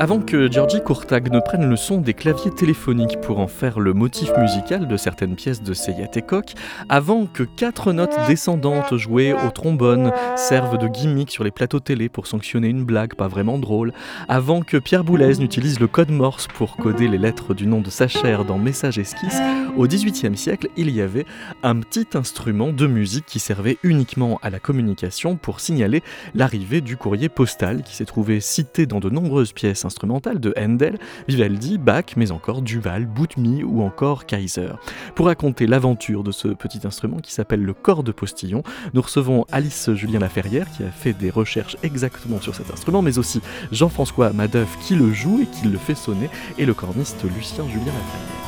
[0.00, 3.94] Avant que Georgie Courtag ne prenne le son des claviers téléphoniques pour en faire le
[3.94, 6.24] motif musical de certaines pièces de Seyat et
[6.88, 12.08] avant que quatre notes descendantes jouées au trombone servent de gimmick sur les plateaux télé
[12.08, 13.92] pour sanctionner une blague pas vraiment drôle,
[14.28, 17.90] avant que Pierre Boulez n'utilise le code Morse pour coder les lettres du nom de
[17.90, 19.40] sa chair dans Message Esquisse,
[19.76, 21.26] au XVIIIe siècle, il y avait
[21.62, 26.02] un petit instrument de musique qui servait uniquement à la communication pour signaler
[26.34, 30.98] l'arrivée du courrier postal qui s'est trouvé cité dans de nombreuses pièces instrumentale de Handel,
[31.26, 34.70] Vivaldi, Bach, mais encore Duval, Boutmy ou encore Kaiser.
[35.16, 38.62] Pour raconter l'aventure de ce petit instrument qui s'appelle le corps de postillon,
[38.94, 43.18] nous recevons Alice Julien Laferrière qui a fait des recherches exactement sur cet instrument, mais
[43.18, 43.40] aussi
[43.72, 47.86] Jean-François Madeuf qui le joue et qui le fait sonner, et le corniste Lucien Julien
[47.86, 48.47] Laferrière.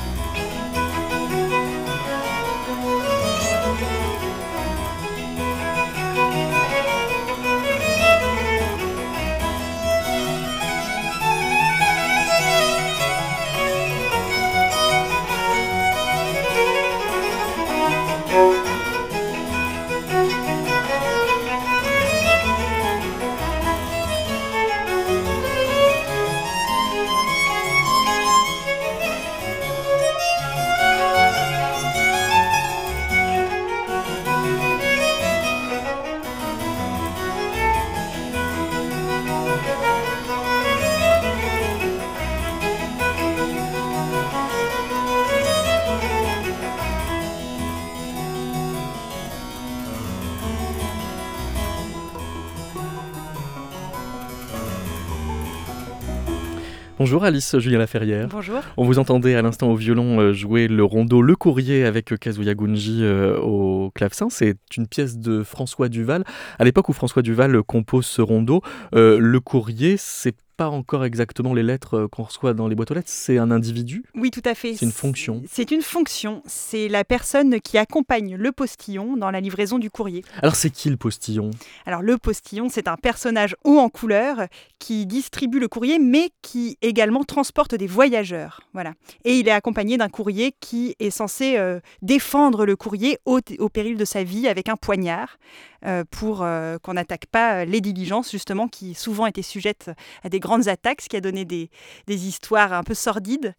[57.00, 58.28] Bonjour Alice Julien Laferrière.
[58.28, 58.60] Bonjour.
[58.76, 62.54] On vous entendait à l'instant au violon euh, jouer le rondeau Le Courrier avec Kazuya
[62.54, 64.28] Gunji euh, au clavecin.
[64.28, 66.24] C'est une pièce de François Duval.
[66.58, 68.60] À l'époque où François Duval compose ce rondeau,
[68.94, 72.90] euh, Le Courrier, c'est pas encore exactement les lettres euh, qu'on reçoit dans les boîtes
[72.90, 74.74] aux lettres, c'est un individu Oui, tout à fait.
[74.74, 75.42] C'est une fonction.
[75.50, 76.42] C'est une fonction.
[76.44, 80.22] C'est la personne qui accompagne le postillon dans la livraison du courrier.
[80.42, 81.50] Alors c'est qui le postillon?
[81.86, 86.76] Alors le postillon, c'est un personnage haut en couleur qui distribue le courrier, mais qui
[86.82, 88.60] également transporte des voyageurs.
[88.74, 88.92] Voilà.
[89.24, 93.68] Et il est accompagné d'un courrier qui est censé euh, défendre le courrier au, au,
[93.70, 95.38] péril de sa vie avec un poignard.
[95.86, 99.90] Euh, pour euh, qu'on n'attaque pas euh, les diligences, justement, qui souvent étaient sujettes
[100.22, 101.70] à des grandes attaques, ce qui a donné des,
[102.06, 103.54] des histoires un peu sordides.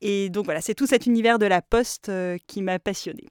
[0.00, 2.10] Et donc voilà, c'est tout cet univers de la poste
[2.46, 3.28] qui m'a passionnée.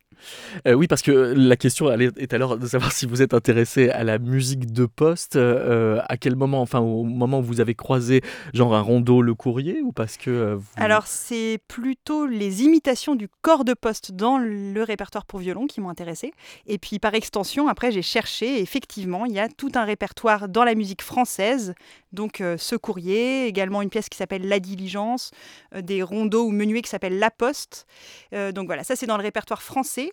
[0.68, 4.03] Euh, oui, parce que la question est alors de savoir si vous êtes intéressé à
[4.03, 8.22] la musique de poste, euh, à quel moment, enfin au moment où vous avez croisé
[8.53, 10.30] genre un rondeau le courrier ou parce que...
[10.30, 15.68] Euh, alors c'est plutôt les imitations du corps de poste dans le répertoire pour violon
[15.68, 16.34] qui m'ont intéressé.
[16.68, 20.64] Et puis par extension, après j'ai cherché, effectivement, il y a tout un répertoire dans
[20.64, 21.74] la musique française,
[22.12, 25.32] donc ce courrier, également une pièce qui s'appelle La Diligence,
[25.78, 27.86] des rondeaux ou menuets qui s'appellent La Poste.
[28.32, 30.05] donc voilà, ça c'est dans le répertoire français.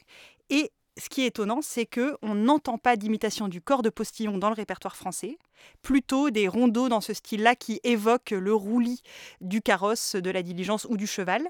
[0.51, 4.39] Et ce qui est étonnant, c'est que on n'entend pas d'imitation du corps de postillon
[4.39, 5.39] dans le répertoire français,
[5.81, 9.03] plutôt des rondeaux dans ce style-là qui évoquent le roulis
[9.41, 11.49] du carrosse, de la diligence ou du cheval.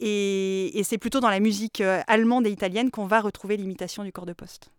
[0.00, 4.12] Et, c'est plutôt dans la musique euh, allemande et italienne qu'on va retrouver l'imitation du
[4.12, 4.70] corps de poste.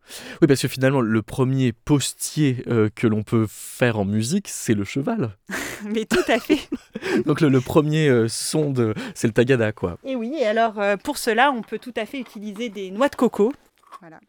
[0.42, 4.74] Oui, parce que finalement, le premier postier euh, que l'on peut faire en musique, c'est
[4.74, 5.38] le cheval.
[5.84, 6.70] Mais tout à fait.
[7.26, 9.98] Donc le, premier euh, son, de, c'est le tagada, quoi.
[10.04, 13.16] Et oui, et alors pour cela, on peut tout à fait utiliser des noix de
[13.16, 13.52] coco.
[14.00, 14.20] Voilà.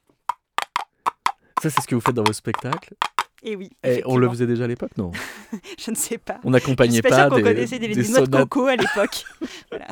[1.62, 2.95] Ça, c'est ce que vous faites dans vos spectacles
[3.43, 3.71] et oui.
[3.84, 5.12] Et on le faisait déjà à l'époque, non
[5.78, 6.41] Je ne sais pas.
[6.45, 9.25] On n'accompagnait pas, pas des, connaissait des, des, noix de coco à l'époque.
[9.71, 9.87] voilà.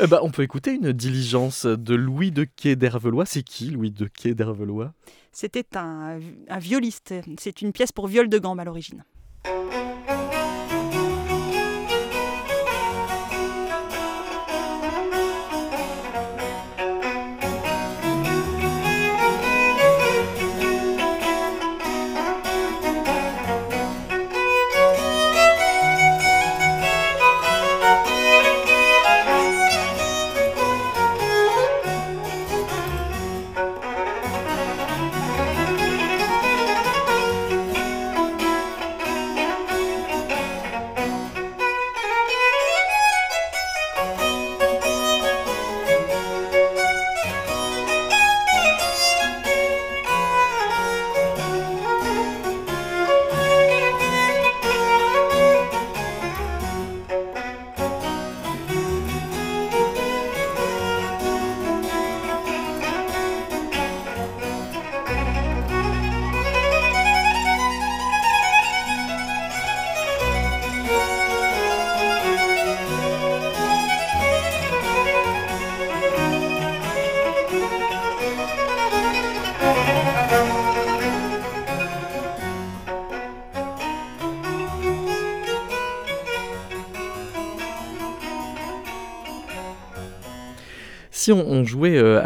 [0.00, 3.26] euh, bah, on peut écouter une diligence de Louis de Quai d'Hervelois.
[3.26, 4.92] C'est qui Louis de Quai d'Hervelois?
[5.32, 6.18] C'était un,
[6.48, 7.14] un violiste.
[7.38, 9.04] C'est une pièce pour viol de gamme à l'origine.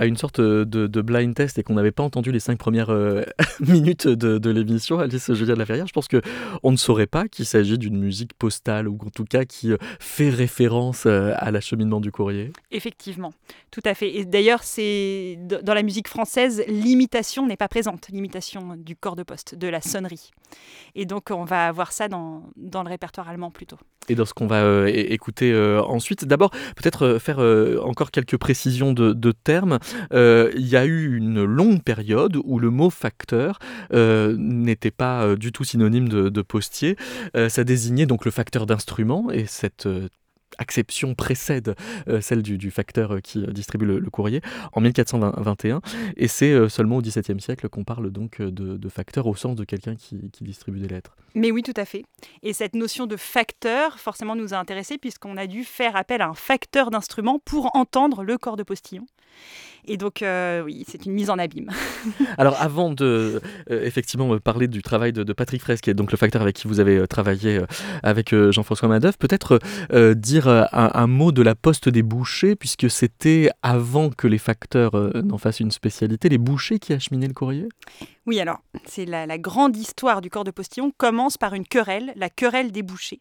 [0.05, 3.25] À une sorte de, blind test et qu'on n'avait pas entendu les cinq premières euh,
[3.61, 7.47] minutes de, l'émission, Alice Julia de la Ferrière, je pense qu'on ne saurait pas qu'il
[7.47, 12.53] s'agit d'une musique postale ou en tout cas qui fait référence à l'acheminement du courrier.
[12.71, 13.33] Effectivement,
[13.71, 14.15] tout à fait.
[14.15, 19.23] Et d'ailleurs, c'est dans la musique française, l'imitation n'est pas présente, l'imitation du corps de
[19.23, 20.31] poste, de la sonnerie.
[20.95, 23.79] Et donc, on va avoir ça dans, dans le répertoire allemand plutôt.
[24.09, 27.39] Et dans ce qu'on va écouter ensuite, d'abord, peut-être faire
[27.83, 29.79] encore quelques précisions de, termes.
[30.13, 33.59] Euh, il y a eu une longue période où le mot facteur
[33.93, 36.97] euh, n'était pas euh, du tout synonyme de, postier.
[37.49, 39.89] ça désignait donc le facteur d'instrument et cette
[40.59, 41.75] acception précède
[42.21, 44.43] celle du, facteur qui distribue le, courrier
[44.73, 45.81] en 1421
[46.17, 49.97] et c'est seulement au XVIIe siècle qu'on parle donc de, facteur au sens de quelqu'un
[49.97, 51.17] qui, distribue des lettres.
[51.35, 52.05] Mais oui, tout à fait.
[52.43, 56.29] Et cette notion de facteur forcément nous a intéressés puisqu'on a dû faire appel à
[56.29, 59.07] un facteur d'instrument pour entendre le corps de postillon.
[59.87, 61.71] Et donc, euh, oui, c'est une mise en abîme.
[62.39, 63.41] Alors, avant de
[63.71, 66.69] euh, effectivement parler du travail de, Patrick Fraisse, qui est donc le facteur avec qui
[66.69, 67.61] vous avez euh, travaillé
[68.03, 69.59] avec Jean-François Madoff, peut-être
[70.15, 74.93] dire un, mot de la poste des bouchers, puisque c'était avant que les facteurs
[75.23, 77.69] n'en fassent une spécialité, les bouchers qui acheminaient le courrier?
[78.27, 82.13] Oui, alors, c'est la, la grande histoire du corps de postillon commence par une querelle,
[82.17, 83.21] la querelle des bouchers.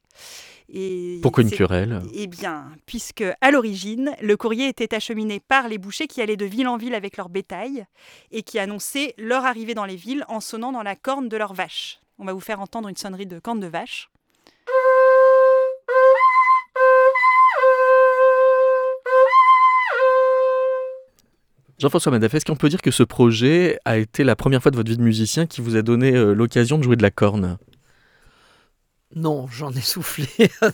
[1.21, 6.07] Pourquoi une querelle Eh bien, puisque à l'origine, le courrier était acheminé par les bouchers
[6.07, 7.86] qui allaient de ville en ville avec leur bétail
[8.31, 11.54] et qui annonçaient leur arrivée dans les villes en sonnant dans la corne de leur
[11.54, 12.00] vache.
[12.19, 14.10] On va vous faire entendre une sonnerie de corne de vache.
[21.80, 24.77] Jean-François Madaf, est-ce qu'on peut dire que ce projet a été la première fois de
[24.77, 27.57] votre vie de musicien qui vous a donné euh, l'occasion de jouer de la corne?
[29.15, 30.27] Non, j'en ai soufflé
[30.62, 30.71] à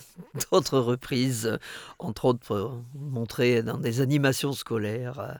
[0.50, 1.58] d'autres reprises,
[1.98, 5.38] entre autres montré dans des animations scolaires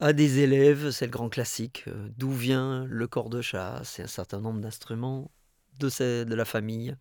[0.00, 4.02] à, des élèves, c'est le grand classique, euh, d'où vient le corps de chasse et
[4.02, 5.30] un certain nombre d'instruments
[5.78, 6.96] de, de la famille.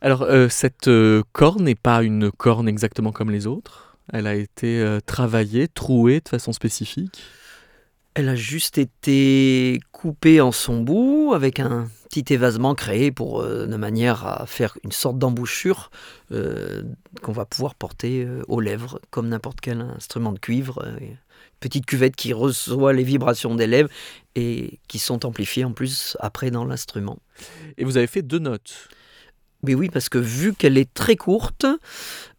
[0.00, 4.34] Alors, euh, cette euh, corne n'est pas une corne exactement comme les autres Elle a
[4.34, 7.22] été travaillée, trouée de façon spécifique
[8.14, 13.66] Elle a juste été coupée en son bout avec un petit évasement créé pour, euh,
[13.66, 15.90] de manière à faire une sorte d'embouchure
[16.32, 16.82] euh,
[17.22, 20.84] qu'on va pouvoir porter euh, aux lèvres, comme n'importe quel instrument de cuivre.
[21.60, 23.90] petite cuvette qui reçoit les vibrations des lèvres
[24.34, 27.18] et qui sont amplifiées en plus après dans l'instrument.
[27.78, 28.88] Et vous avez fait deux notes
[29.62, 31.66] oui, oui, parce que vu qu'elle est très courte,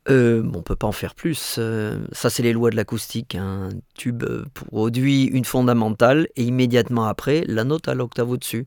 [0.09, 1.35] euh, on ne peut pas en faire plus.
[1.35, 3.35] ça, c'est les lois de l'acoustique.
[3.35, 4.23] Un tube
[4.53, 8.65] produit une fondamentale et immédiatement après, la note à l'octave au-dessus.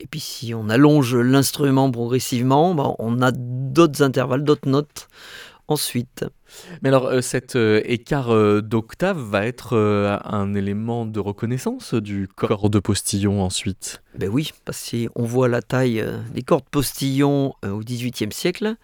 [0.00, 5.08] Et puis si on allonge l'instrument progressivement, ben, on a d'autres intervalles, d'autres notes
[5.68, 6.24] ensuite.
[6.82, 9.76] Mais alors euh, cet euh, écart euh, d'octave va être
[10.24, 14.02] un élément de reconnaissance du corps de postillon ensuite?
[14.16, 18.76] Ben oui, parce qu'on voit la taille des cordes postillons au XVIIIe siècle,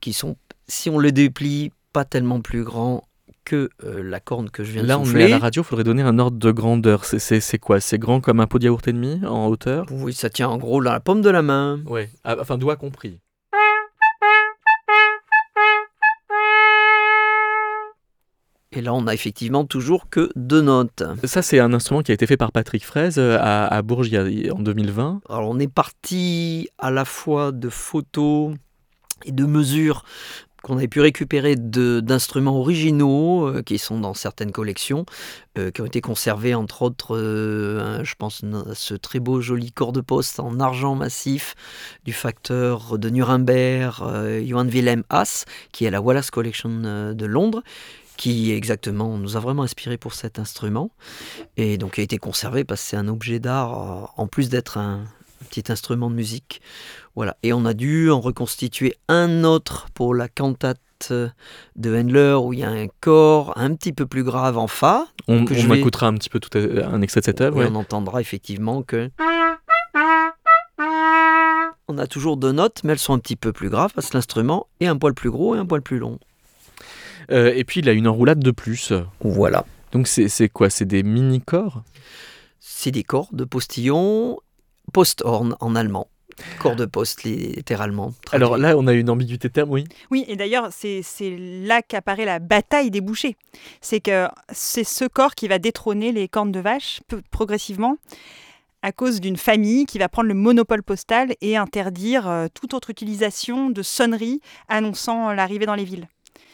[0.00, 0.36] qui sont,
[0.68, 3.04] si on les déplie, pas tellement plus grands
[3.46, 5.64] que euh, la corne que je viens de Là, on est à la radio, il
[5.64, 7.04] faudrait donner un ordre de grandeur.
[7.04, 7.80] C'est quoi?
[7.80, 9.86] C'est grand comme un pot de yaourt et demi en hauteur?
[9.90, 11.80] Oui, ça tient en gros dans la paume de la main.
[11.86, 13.20] Oui, ah, enfin doigt compris.
[18.72, 21.04] Et là, on a effectivement toujours que deux notes.
[21.24, 24.12] Ça, c'est un instrument qui a été fait par Patrick Fraise euh, à, à Bourges
[24.14, 25.22] en 2020.
[25.30, 28.54] Alors, on est parti à la fois de photos
[29.24, 30.04] et de mesures
[30.66, 35.06] qu'on avait pu récupérer d'instruments originaux euh, qui sont dans certaines collections,
[35.58, 39.70] euh, qui ont été conservés entre autres, euh, je pense à ce très beau joli
[39.70, 41.54] corps de poste en argent massif
[42.04, 44.02] du facteur de Nuremberg,
[44.44, 47.62] Johann Wilhelm Haas, qui est la Wallace Collection de Londres
[48.16, 50.90] qui exactement nous a vraiment inspiré pour cet instrument
[51.58, 55.04] et donc a été conservé parce que c'est un objet d'art en plus d'être un,
[55.44, 56.60] petit instrument de musique.
[57.14, 57.36] Voilà.
[57.42, 62.60] Et on a dû en reconstituer un autre pour la cantate de Handler où il
[62.60, 65.06] y a un corps un petit peu plus grave en Fa.
[65.28, 67.64] On, on écoutera un petit peu tout un extrait de cette œuvre.
[67.70, 69.10] On entendra effectivement que.
[71.88, 74.16] On a toujours deux notes, mais elles sont un petit peu plus graves parce que
[74.16, 76.18] l'instrument est un poil plus gros et un poil plus long.
[77.30, 78.92] Euh, et puis il a une enroulade de plus.
[79.20, 79.64] Voilà.
[79.92, 80.70] Donc c'est quoi?
[80.70, 81.82] C'est des mini-corps?
[82.58, 84.38] C'est des corps de postillon
[84.92, 86.08] Posthorn en allemand.
[86.58, 88.12] Corps de poste, littéralement.
[88.30, 89.84] Alors là, on a une ambiguïté de terme, oui.
[90.10, 91.02] Oui, et d'ailleurs, c'est
[91.38, 93.36] là qu'apparaît la bataille des bouchers.
[93.80, 97.00] C'est que c'est ce corps qui va détrôner les cornes de vache
[97.30, 97.96] progressivement
[98.82, 102.90] à cause d'une famille qui va prendre le monopole postal et interdire euh, toute autre
[102.90, 106.06] utilisation de sonnerie annonçant l'arrivée dans les villes.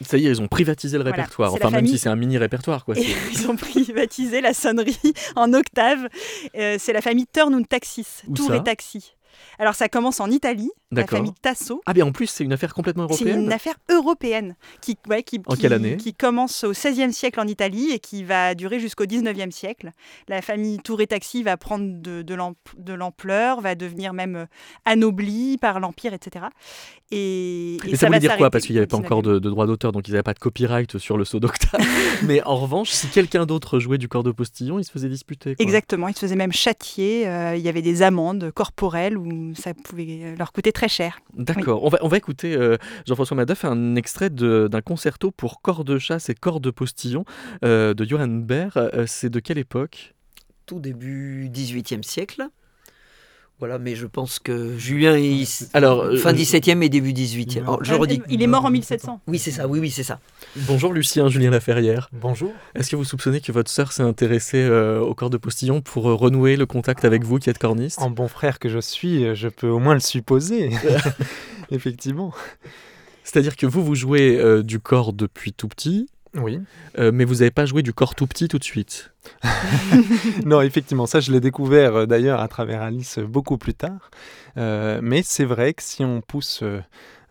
[0.06, 1.54] Ça y est, ils ont privatisé le Voilà, répertoire.
[1.54, 2.94] Enfin, même si c'est un mini répertoire, quoi.
[3.32, 4.98] Ils ont privatisé la sonnerie
[5.36, 6.08] en octave.
[6.56, 9.14] Euh, c'est la famille Turn und Taxis, Tour et Taxi.
[9.58, 11.80] Alors ça commence en Italie, la famille Tasso.
[11.86, 13.44] Ah, bien en plus, c'est une affaire complètement C'est européenne.
[13.44, 17.40] une affaire européenne qui, ouais, qui, En qui- quelle année qui commence au XVIe siècle
[17.40, 19.90] en Italie et qui va durer jusqu'au XIXe siècle.
[20.28, 24.36] La famille Tour et Taxi va prendre de, de l'amp- de l'ampleur, va devenir même
[24.36, 24.46] euh,
[24.84, 26.46] anoblie par l'Empire, etc.
[27.10, 28.50] Et, et Mais ça, va voulait dire quoi?
[28.50, 29.24] Parce qu'il n'y avait pas encore 19e.
[29.34, 31.80] de, de droit d'auteur, donc ils n'avaient pas de copyright sur le saut d'octave.
[32.24, 35.54] Mais en revanche, si quelqu'un d'autre jouait du corps de postillon, il se faisait disputer.
[35.54, 35.62] quoi.
[35.62, 37.26] Exactement, ils se faisaient même châtier.
[37.28, 41.18] euh, il y avait des amendes corporelles où ça pouvait leur coûter très cher.
[41.34, 41.82] D'accord.
[41.84, 45.84] On, va, on va écouter euh, Jean-François Madoff un extrait de- d'un concerto pour corps
[45.84, 47.24] de chasse et corps de postillon
[47.64, 48.70] euh, de Johann Baer.
[48.76, 50.14] Euh, c'est de quelle époque?
[50.66, 52.48] Tout début 18e siècle.
[53.62, 57.62] Voilà, mais je pense que Julien est Alors, euh, fin je- 17e et début 18e.
[57.68, 58.20] Oh, je redis.
[58.28, 59.20] Il est mort en 1700.
[59.28, 60.18] Oui, c'est ça, oui, oui, c'est ça.
[60.66, 62.10] Bonjour Lucien, Julien Laferrière.
[62.12, 62.50] Bonjour.
[62.74, 66.10] Est-ce que vous soupçonnez que votre sœur s'est intéressée euh, au corps de postillon pour
[66.10, 68.00] euh, renouer le contact avec vous qui êtes corniste?
[68.02, 70.70] En bon frère que je suis, euh, je peux au moins le supposer.
[71.70, 72.34] Effectivement.
[73.22, 76.60] C'est-à-dire que vous, vous jouez euh, du corps depuis tout petit, Oui.
[76.98, 79.12] euh, mais vous n'avez pas joué du corps tout petit tout de suite.
[80.46, 84.10] Non, effectivement, ça je l'ai découvert euh, d'ailleurs à travers Alice euh, beaucoup plus tard.
[84.56, 86.80] Euh, mais c'est vrai que si on pousse euh,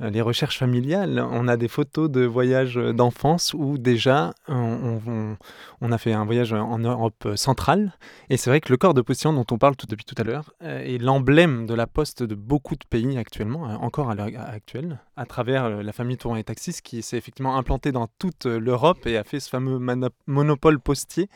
[0.09, 4.99] les recherches familiales, on a des photos de voyages euh, d'enfance où déjà on,
[5.81, 7.91] on- a fait un voyage en Europe euh, centrale.
[8.29, 10.23] Et c'est vrai que le corps de postillon dont on parle tout depuis tout à
[10.23, 14.15] l'heure euh, est l'emblème de la poste de beaucoup de pays actuellement, euh, encore à
[14.15, 18.07] l'heure actuelle, à travers euh, la famille Touran et Taxis qui s'est effectivement implantée dans
[18.17, 19.79] toute euh, l'Europe et a fait ce fameux
[20.27, 21.29] monopole postier.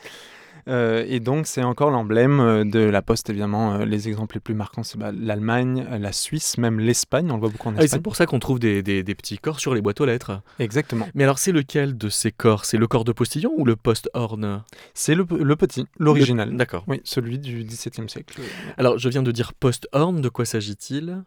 [0.68, 3.74] Euh, et donc, c'est encore l'emblème euh, de la Poste, évidemment.
[3.74, 7.30] Euh, les exemples les plus marquants, c'est bah, l'Allemagne, la Suisse, même l'Espagne.
[7.30, 8.02] On le voit beaucoup en Ah, et c'est Espagne.
[8.02, 10.40] pour ça qu'on trouve des, des- des petits corps sur les boîtes aux lettres.
[10.58, 11.08] Exactement.
[11.14, 12.64] Mais alors, c'est lequel de ces corps?
[12.64, 14.64] C'est le corps de postillon ou le post-horn?
[14.92, 16.50] C'est le, le petit, l'original.
[16.50, 16.84] Le- D'accord.
[16.88, 18.40] Oui, celui du XVIIe siècle.
[18.76, 21.22] Alors, je viens de dire post-horn, de quoi s'agit-il?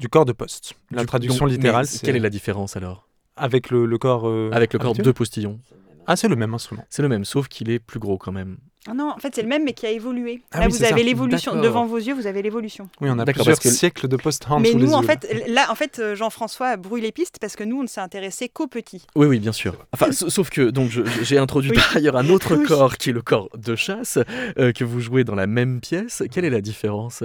[0.00, 0.74] Du corps de poste.
[0.90, 3.06] La Du- traduction donc, littérale, Quelle c'est est la différence alors?
[3.36, 4.26] Avec le, le corps.
[4.28, 5.60] euh, Avec le corps de postillon
[6.06, 6.84] Ah, c'est le même instrument.
[6.90, 8.56] C'est le même, sauf qu'il est plus gros quand même.
[8.88, 10.42] Ah non, en fait, c'est le même, mais qui a évolué.
[10.52, 11.60] Ah là, oui, vous avez l'évolution.
[11.60, 12.88] Devant vos yeux, vous avez l'évolution.
[13.02, 15.02] Oui, on a D'accord, plusieurs parce que- siècles de post-hand Mais sous les nous, en
[15.02, 17.88] yeux, fait, là, en fait, euh, Jean-François brouille les pistes parce que nous, on ne
[17.88, 19.06] s'est intéressé qu'aux petits.
[19.16, 19.76] Oui, oui, bien sûr.
[19.92, 20.90] Enfin, sa- sauf que donc
[21.22, 21.76] j'ai introduit Oui.
[21.76, 22.64] par ailleurs un autre Oui.
[22.66, 24.18] corps qui est le corps de chasse
[24.58, 26.22] euh, que vous jouez dans la même pièce.
[26.32, 27.22] Quelle est la différence?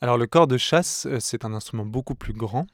[0.00, 2.66] Alors le corps de chasse, euh, c'est un instrument beaucoup plus grand,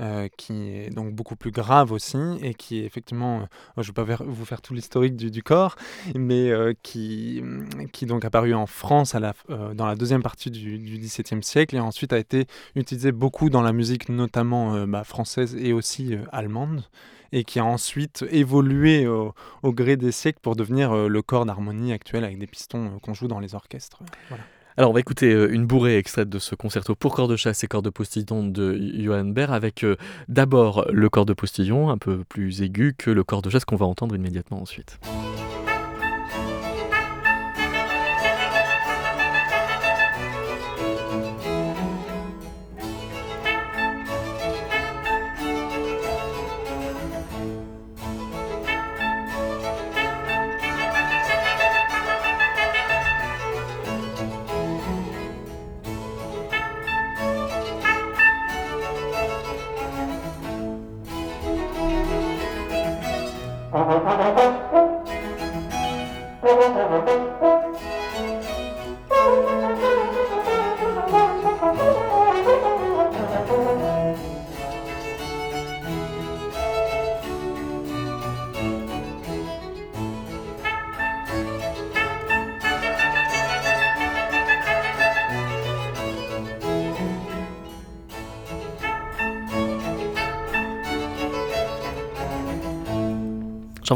[0.00, 4.04] euh, qui est donc beaucoup plus grave aussi, et qui est effectivement, euh, je ne
[4.04, 5.76] vais pas vous faire tout l'historique du, du corps,
[6.14, 9.34] mais euh, qui, hum, qui donc apparu en France à la,
[9.74, 13.72] dans la deuxième partie du, XVIIe siècle, et ensuite a été utilisé beaucoup dans la
[13.72, 16.84] musique, notamment bah, française et aussi allemande
[17.34, 19.34] et qui a ensuite évolué au,
[19.64, 23.40] gré des siècles pour devenir le corps d'harmonie actuel avec des pistons qu'on joue dans
[23.40, 24.02] les orchestres.
[24.76, 27.62] Alors, on va écouter euh, une bourrée extraite de ce concerto pour corps de chasse
[27.62, 29.96] et corps de postillon de Johann Baer avec euh,
[30.28, 33.76] d'abord le corps de postillon, un peu plus aigu que le corps de chasse qu'on
[33.76, 34.98] va entendre immédiatement ensuite.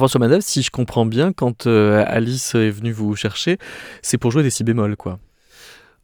[0.07, 3.59] Jean-François Madoff, si je comprends bien, quand euh, Alice est venue vous chercher,
[4.03, 5.19] c'est pour jouer des si bémols, quoi.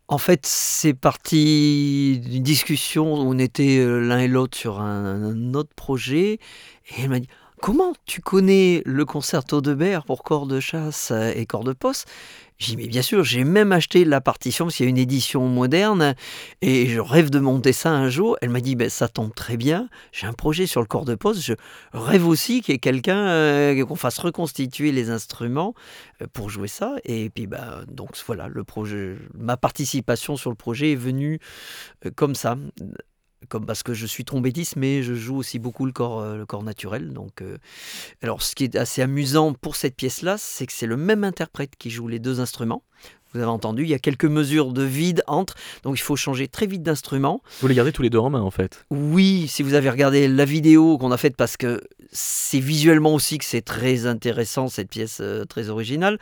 [0.08, 5.22] En fait, c'est parti d'une discussion où on était euh, l'un et l'autre sur un,
[5.22, 6.32] un autre projet.
[6.32, 7.28] Et elle m'a dit
[7.62, 11.72] Comment tu connais le concerto de Baer pour corps de chasse euh, et corps de
[11.72, 12.08] poste?
[12.58, 14.98] J'ai dit Mais bien sûr, j'ai même acheté la partition parce qu'il y a une
[14.98, 16.16] édition moderne
[16.60, 18.36] et je rêve de monter ça un jour.
[18.42, 21.14] Elle m'a dit ben, Ça tombe très bien, j'ai un projet sur le corps de
[21.14, 21.40] poste.
[21.40, 21.54] Je
[21.92, 25.74] rêve aussi qu'il y ait quelqu'un, euh, qu'on fasse reconstituer les instruments
[26.20, 26.96] euh, pour jouer ça.
[27.04, 31.38] Et puis, bah, donc voilà, le projet, ma participation sur le projet est venue
[32.06, 32.56] euh, comme ça.
[33.48, 36.62] Comme parce que je suis trompettiste, mais je joue aussi beaucoup le corps, le corps
[36.62, 37.12] naturel.
[37.12, 37.42] Donc,
[38.22, 41.76] alors, ce qui est assez amusant pour cette pièce-là, c'est que c'est le même interprète
[41.78, 42.82] qui joue les deux instruments.
[43.32, 46.48] Vous avez entendu, il y a quelques mesures de vide entre, donc il faut changer
[46.48, 47.40] très vite d'instrument.
[47.60, 50.28] Vous les gardez tous les deux en main en fait Oui, si vous avez regardé
[50.28, 51.80] la vidéo qu'on a faite, parce que
[52.10, 56.18] c'est visuellement aussi que c'est très intéressant cette pièce euh, très originale,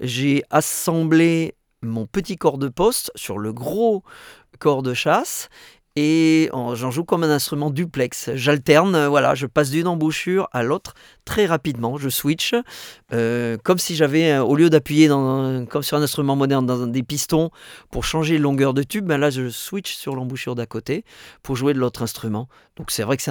[0.00, 4.04] j'ai assemblé mon petit corps de poste sur le gros
[4.60, 5.48] corps de chasse
[5.96, 8.30] et j'en joue comme un instrument duplex.
[8.34, 10.94] J'alterne, euh, voilà, je passe d'une embouchure à l'autre
[11.24, 12.54] très rapidement, je switch,
[13.12, 17.50] euh, comme si j'avais, au lieu d'appuyer comme sur un instrument moderne dans des pistons
[17.90, 21.04] pour changer de longueur de tube, ben là je switch sur l'embouchure d'à côté
[21.42, 22.48] pour jouer de l'autre instrument.
[22.76, 23.22] Donc c'est vrai que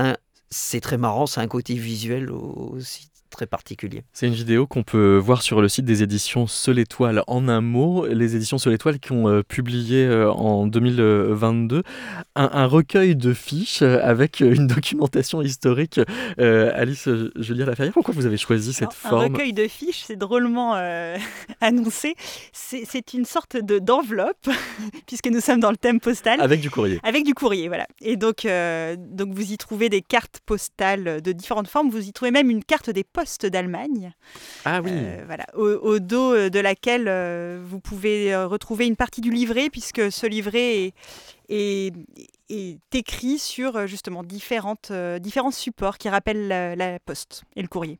[0.49, 4.03] c'est très marrant, c'est un côté visuel aussi très particulier.
[4.13, 7.61] C'est une vidéo qu'on peut voir sur le site des éditions Seul Étoile en un
[7.61, 8.05] mot.
[8.05, 11.81] Les éditions Seul Étoile qui ont euh, publié euh, en 2022
[12.35, 15.99] un, recueil de fiches avec une documentation historique.
[16.39, 20.17] Euh, Alice Julia Laferrière, pourquoi vous avez choisi cette forme Un recueil de fiches, c'est
[20.17, 20.73] drôlement
[21.61, 22.15] annoncé.
[22.51, 24.49] C'est une sorte d'enveloppe,
[25.07, 26.41] puisque nous sommes dans le thème postal.
[26.41, 26.99] Avec du courrier.
[27.03, 27.87] Avec du courrier, voilà.
[28.01, 28.45] Et donc,
[28.97, 31.89] donc vous y trouvez des cartes postales de différentes formes.
[31.89, 34.13] Vous y trouvez même une carte des postes d'Allemagne.
[34.65, 34.91] Ah oui.
[34.93, 39.69] Euh, voilà, au, dos euh, de laquelle euh, vous pouvez retrouver une partie du livret,
[39.69, 40.93] puisque ce livret
[41.49, 41.93] est,
[42.49, 47.97] est, écrit sur justement différentes, différents supports qui rappellent la poste et le courrier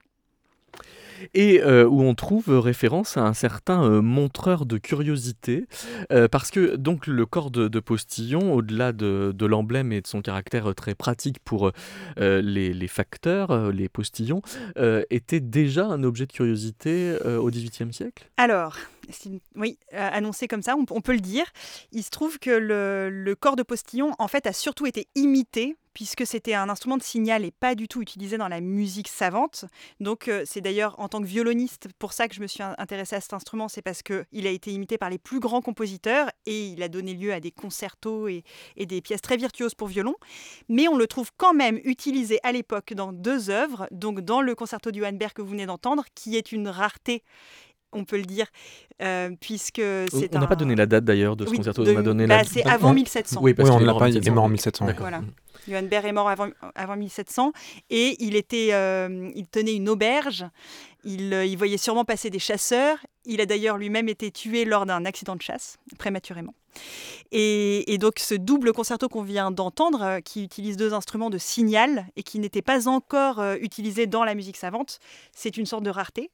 [1.34, 5.66] et euh, où on trouve référence à un certain euh, montreur de curiosité,
[6.12, 10.74] euh, parce que donc le corps de, postillon, au-delà de, l'emblème et de son caractère
[10.76, 11.72] très pratique pour
[12.18, 14.42] les, facteurs, les postillons,
[15.10, 18.30] était déjà un objet de curiosité au XVIIIe siècle?
[18.38, 18.78] Alors,
[19.56, 21.46] oui, annoncé comme ça, on, peut le dire.
[21.92, 26.26] Il se trouve que le, corps de postillon, en fait, a surtout été imité puisque
[26.26, 29.66] c'était un instrument de signal et pas du tout utilisé dans la musique savante.
[30.00, 33.16] Donc euh, c'est d'ailleurs en tant que violoniste pour ça que je me suis intéressée
[33.16, 36.68] à cet instrument, c'est parce qu'il a été imité par les plus grands compositeurs et
[36.68, 38.44] il a donné lieu à des concertos et,
[38.78, 40.16] des pièces très virtuoses pour violon.
[40.70, 44.56] Mais on le trouve quand même utilisé à l'époque dans deux œuvres, donc dans le
[44.56, 47.24] concerto du Berg que vous venez d'entendre, qui est une rareté
[47.94, 48.48] on peut le dire,
[49.02, 52.02] euh, puisque c'est On n'a pas donné la date d'ailleurs de ce concerto, on a
[52.02, 53.40] donné bah, C'est avant 1700.
[53.42, 53.82] Oui, parce qu'il
[54.28, 54.88] est mort en 1700.
[54.98, 55.22] Voilà.
[55.68, 57.52] Johann Baer est mort avant, avant 1700
[57.90, 60.46] et il, était, euh, il tenait une auberge.
[61.04, 62.98] Il, euh, il voyait sûrement passer des chasseurs.
[63.26, 66.56] Il a d'ailleurs lui-même été tué lors d'un accident de chasse, prématurément.
[67.34, 72.08] Et, donc ce double concerto qu'on vient d'entendre, euh, qui utilise deux instruments de signal
[72.16, 75.00] et qui n'était pas encore euh, utilisé dans la musique savante,
[75.34, 76.30] c'est une sorte de rareté.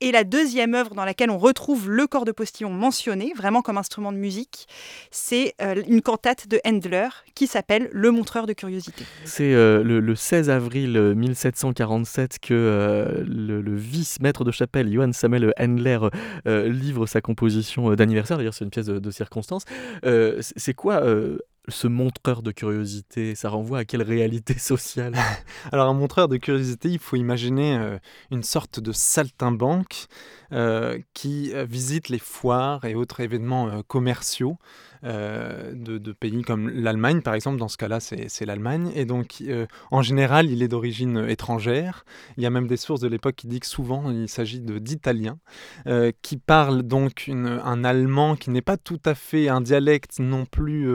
[0.00, 3.78] Et la deuxième œuvre dans laquelle on retrouve le corps de postillon mentionné, vraiment comme
[3.78, 4.66] instrument de musique,
[5.10, 9.04] c'est euh, une cantate de Handler qui s'appelle Le montreur de curiosité.
[9.24, 15.98] C'est le, 16 avril 1747 que le, vice-maître de chapelle, Johann Samuel Handler,
[16.46, 18.36] livre sa composition d'anniversaire.
[18.38, 19.64] D'ailleurs, c'est une pièce de circonstance.
[20.04, 21.38] Euh, c'est quoi euh,
[21.68, 23.34] ce montreur de curiosité?
[23.34, 25.14] Ça renvoie à quelle réalité sociale?
[25.72, 27.98] Alors un montreur de curiosité, il faut imaginer euh,
[28.30, 30.06] une sorte de saltimbanque
[31.14, 34.58] qui visite les foires et autres événements commerciaux
[35.02, 37.58] euh, de, pays comme l'Allemagne, par exemple.
[37.58, 38.90] Dans ce cas-là, c'est l'Allemagne.
[38.94, 42.04] Et donc, euh, en général, il est d'origine étrangère.
[42.36, 45.38] Il y a même des sources de l'époque qui disent que souvent, il s'agit d'Italiens,
[45.86, 50.44] euh, qui parlent donc un allemand qui n'est pas tout à fait un dialecte non
[50.44, 50.90] plus,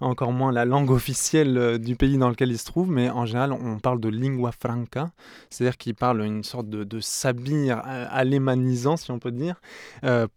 [0.00, 3.52] encore moins la langue officielle du pays dans lequel il se trouve, mais en général,
[3.52, 5.10] on parle de lingua franca,
[5.48, 9.60] c'est-à-dire qu'il parle une sorte de, de sabir alémanisant, si on peut dire,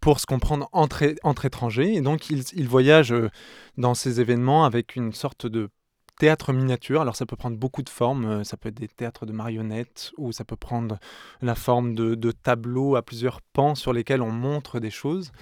[0.00, 1.94] pour se comprendre entre, entre étrangers.
[1.94, 3.30] Et donc, il, il voyage euh,
[3.76, 5.68] dans ces événements avec une sorte de
[6.18, 7.00] théâtre miniature.
[7.00, 10.12] Alors ça peut prendre beaucoup de formes, euh, ça peut être des théâtres de marionnettes
[10.16, 10.98] ou ça peut prendre
[11.42, 15.32] la forme de, tableaux à plusieurs pans sur lesquels on montre des choses.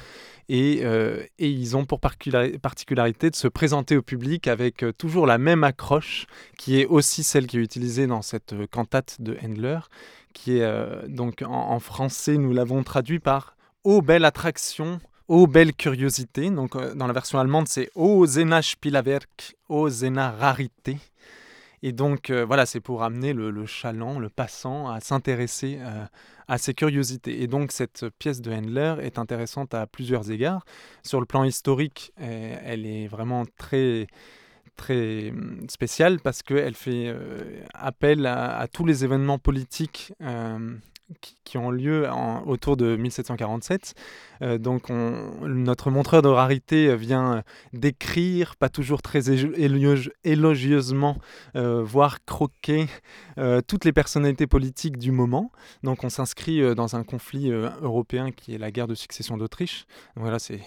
[0.48, 5.64] Et, euh, ils ont pour particularité de se présenter au public avec toujours la même
[5.64, 6.26] accroche
[6.58, 9.78] qui est aussi celle qui est utilisée dans cette cantate de Handler,
[10.34, 15.00] qui est donc en, français, nous l'avons traduit par Ô belle attraction,
[15.34, 20.30] Oh belle curiosité, donc euh, dans la version allemande c'est Oh Zena Spielwerk, Oh Zena
[20.30, 20.98] Rarité.
[21.82, 26.04] Et donc euh, voilà, c'est pour amener le, chaland, le passant à s'intéresser euh,
[26.48, 27.42] à ces curiosités.
[27.42, 30.66] Et donc cette pièce de Handler est intéressante à plusieurs égards.
[31.02, 34.08] Sur le plan historique, elle est vraiment très
[34.76, 37.10] très hum, spéciale parce qu'elle fait
[37.72, 40.12] appel à, tous les événements politiques
[41.20, 42.08] qui, qui ont lieu
[42.46, 43.94] autour de 1747.
[44.42, 49.30] Euh, donc notre montreur de rarité vient décrire, pas toujours très
[50.24, 51.18] élogieusement,
[51.56, 52.86] euh, voire croquer
[53.66, 55.50] toutes les personnalités politiques du moment.
[55.82, 59.86] Donc on s'inscrit dans un conflit européen qui est la guerre de succession d'Autriche.
[60.16, 60.60] Voilà, c'est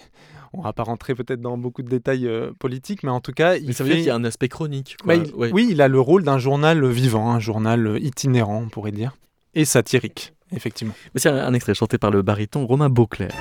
[0.52, 3.74] on va pas rentrer peut-être dans beaucoup de détails politiques, mais en tout cas, il
[3.74, 4.96] ça veut dire qu'il y a un aspect chronique.
[5.04, 9.16] Bah, oui, il a le rôle d'un journal vivant, un journal itinérant, on pourrait dire,
[9.56, 10.94] et satirique, effectivement.
[11.16, 13.34] C'est un extrait chanté par le baryton Romain Beauclerc.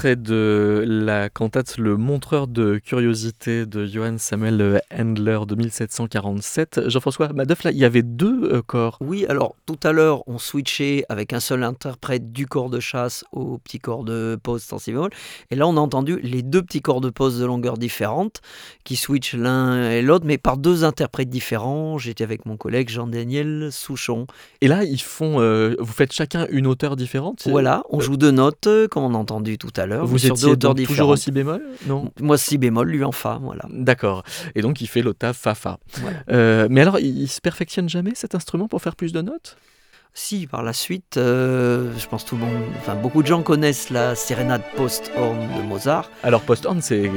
[0.00, 6.88] Extrait de la cantate Le Montreur de curiosité de Johann Samuel Handler de 1747.
[6.88, 8.96] Jean-François Madoff, là, il y avait deux euh, corps.
[9.02, 13.26] Oui, alors tout à l'heure, on switchait avec un seul interprète du corps de chasse
[13.32, 14.94] au petit corps de pause si
[15.50, 18.40] Et là, on a entendu les deux petits corps de pause de longueur différente
[18.84, 21.98] qui switchent l'un et l'autre, mais par deux interprètes différents.
[21.98, 24.26] J'étais avec mon collègue Jean-Daniel Souchon.
[24.62, 28.30] Et là, ils font, euh, vous faites chacun une hauteur différente Voilà, on joue deux
[28.30, 29.89] notes, comme on a entendu tout à l'heure.
[29.98, 32.10] Vous sur étiez donc toujours au si bémol Non?
[32.20, 33.64] Moi si bémol, lui en fa, voilà.
[33.70, 34.22] D'accord.
[34.54, 35.78] Et donc il fait l'octave fa fa.
[36.30, 39.56] Euh, mais alors il, se perfectionne jamais cet instrument pour faire plus de notes?
[40.12, 43.90] Si, par la suite, euh, je pense tout le monde, enfin beaucoup de gens connaissent
[43.90, 46.10] la sérénade post-horn de Mozart.
[46.24, 47.08] Alors post-horn, c'est,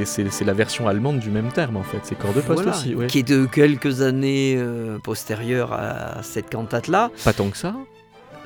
[0.46, 2.94] la version allemande du même terme en fait, c'est corps de poste aussi.
[3.08, 7.10] Qui est de quelques années euh, postérieures à cette cantate-là.
[7.24, 7.74] Pas tant que ça?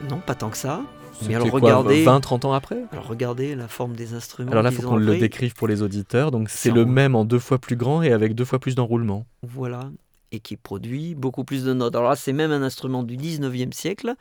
[0.08, 0.80] Non, pas tant que ça.
[1.26, 4.50] Mais alors regardez 20-30 ans après Alors regardez la forme des instruments.
[4.52, 6.30] Alors là, il faut qu'on le décrive pour les auditeurs.
[6.30, 9.26] Donc c'est le même en deux fois plus grand et avec deux fois plus d'enroulement.
[9.42, 9.90] Voilà,
[10.32, 11.94] et qui produit beaucoup plus de notes.
[11.94, 14.14] Alors là, c'est même un instrument du 19e siècle,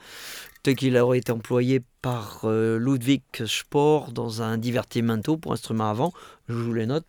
[0.63, 6.13] tel qu'il aurait été employé par euh, Ludwig Spohr dans un divertimento pour instrument avant.
[6.47, 7.05] Je joue les notes.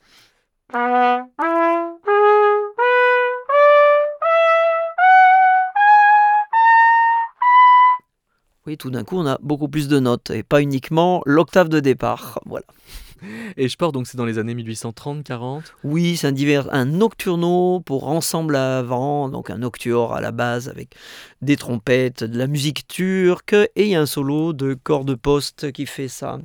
[8.76, 12.40] Tout d'un coup, on a beaucoup plus de notes et pas uniquement l'octave de départ.
[12.46, 12.66] Voilà.
[13.56, 17.80] Et Sport, donc c'est dans les années 1830, 40 Oui, c'est un, divers, un nocturno
[17.80, 20.94] pour ensemble avant, donc un nocturne à la base avec
[21.42, 25.14] des trompettes, de la musique turque et il y a un solo de corps de
[25.14, 26.38] poste qui fait ça.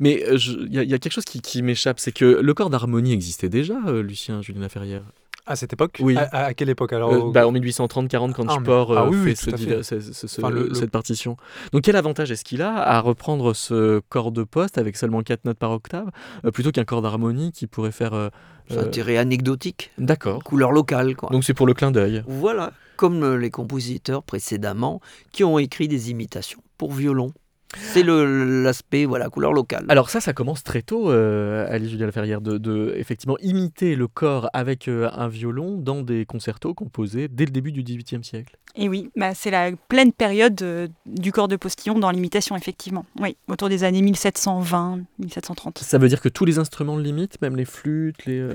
[0.00, 2.24] Mais euh, il y, a- il y a quelque chose qui, qui m'échappe, c'est que
[2.24, 5.02] le corps d'harmonie existait déjà, euh, Lucien Julien Laferrière.
[5.50, 5.96] À cette époque?
[6.00, 6.14] Oui.
[6.18, 9.34] À, quelle époque alors Euh, bah, en 1830-40, quand Ah, mais- Sport ah oui, fait,
[9.34, 9.64] tout ce à fait.
[9.64, 11.38] diva- ce- ce- ce- Enfin, le- le- cette partition.
[11.72, 15.46] Donc quel avantage est-ce qu'il a à reprendre ce corps de poste avec seulement 4
[15.46, 16.10] notes par octave,
[16.44, 18.12] euh, plutôt qu'un corps d'harmonie qui pourrait faire...
[18.12, 18.28] euh,
[18.68, 20.44] C'est euh, intérêt anecdotique, D'accord.
[20.44, 21.16] couleur locale.
[21.16, 21.30] Quoi.
[21.30, 22.22] Donc c'est pour le clin d'œil.
[22.26, 25.00] Voilà, comme les compositeurs précédemment
[25.32, 27.32] qui ont écrit des imitations pour violon.
[27.76, 29.84] C'est le- l'aspect, voilà, couleur locale.
[29.88, 34.08] Alors ça, ça commence très tôt, euh, Alice Julien Laferrière, de, de effectivement imiter le
[34.08, 38.56] corps avec euh, un violon dans des concertos composés dès le début du XVIIIe siècle.
[38.74, 43.04] Et oui, bah, c'est la pleine période euh, du corps de postillon dans l'imitation, effectivement.
[43.20, 45.78] Oui, autour des années 1720, 1730.
[45.78, 48.38] Ça veut dire que tous les instruments limitent, même les flûtes, les...
[48.38, 48.54] euh,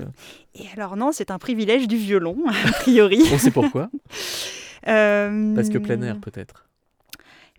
[0.56, 3.22] Et alors non, c'est un privilège du violon, a priori.
[3.32, 3.90] On sait pourquoi
[4.88, 6.66] Euh, Parce que plein air peut-être.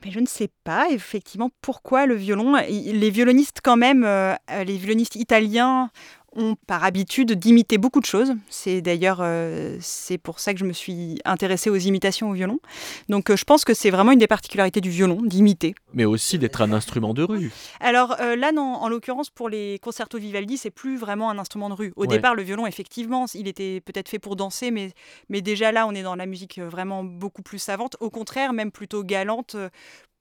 [0.05, 2.57] Mais je ne sais pas effectivement pourquoi le violon.
[2.69, 5.91] Les violonistes quand même, euh, euh, les violonistes italiens
[6.37, 8.33] ont par habitude d'imiter beaucoup de choses.
[8.49, 12.59] C'est d'ailleurs euh, c'est pour ça que je me suis intéressée aux imitations au violon.
[13.09, 15.75] Donc euh, je pense que c'est vraiment une des particularités du violon d'imiter.
[15.93, 17.53] Mais aussi d'être un instrument de rue.
[17.81, 21.39] Alors euh, là, non, en l'occurrence, pour les concertos de Vivaldi, c'est plus vraiment un
[21.39, 21.93] instrument de rue.
[21.97, 22.09] Au Ouais.
[22.09, 24.93] départ, le violon, effectivement, il était peut-être fait pour danser, mais,
[25.29, 27.97] mais déjà là, on est dans la musique vraiment beaucoup plus savante.
[28.01, 29.57] Au contraire, même plutôt galante,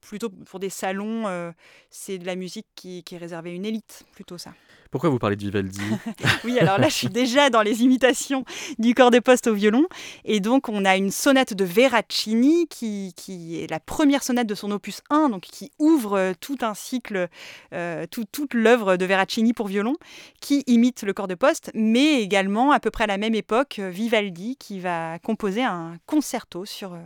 [0.08, 1.52] plutôt pour des salons, euh,
[1.90, 4.54] c'est de la musique qui, qui est réservée à une élite, plutôt ça.
[4.92, 5.82] Pourquoi vous parlez de Vivaldi
[6.44, 8.46] Oui, alors là, je suis déjà dans les imitations
[8.78, 9.88] du corps de poste au violon.
[10.24, 14.54] Et donc, on a une sonate de Veracini qui, qui est la première sonate de
[14.54, 17.28] son opus 1, donc qui ouvre euh, tout un cycle,
[17.74, 19.96] euh, tout- toute l'œuvre de Veracini pour violon,
[20.42, 23.80] qui imite le corps de poste, mais également, à peu près à la même époque,
[23.80, 27.00] Vivaldi qui va composer un concerto sur euh,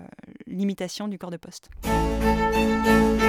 [0.45, 1.69] l'imitation du corps de poste.
[2.07, 3.26] Música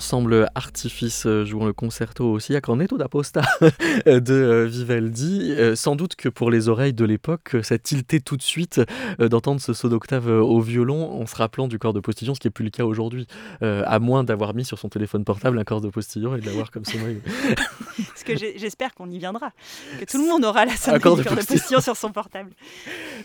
[0.00, 3.42] L'ensemble Artifice euh, jouant le concerto aussi à Cornetto da Posta
[4.06, 5.39] de euh, Vivaldi.
[5.58, 8.80] Euh, Sans doute que pour les oreilles de l'époque, ça tiltait tout de suite
[9.20, 12.34] euh, d'entendre ce saut d'octave euh, au violon en se rappelant du corps de postillon,
[12.34, 13.26] ce qui n'est plus le cas aujourd'hui.
[13.62, 16.46] Euh, à moins d'avoir mis sur son téléphone portable un corps de postillon et de
[16.46, 17.20] l'avoir comme sonnerie.
[17.96, 19.52] Parce que j'espère qu'on y viendra,
[19.98, 21.80] que tout le monde aura la sonnerie corps de corps de postillon.
[21.80, 22.50] sur son portable.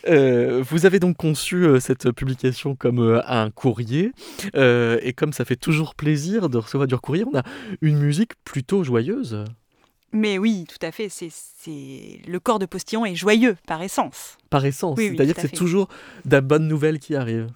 [0.08, 4.12] Euh, vous avez donc conçu euh, cette publication comme euh, un courrier,
[4.54, 7.42] euh, et comme ça fait toujours plaisir de recevoir du courrier, on a
[7.80, 9.44] une musique plutôt joyeuse.
[10.16, 11.08] Mais oui, tout à fait.
[11.08, 11.30] C'est,
[12.26, 14.38] Le corps de postillon est joyeux par essence.
[14.50, 15.88] Par essence, c'est-à-dire que c'est toujours
[16.24, 17.48] de bonnes nouvelles qui arrivent.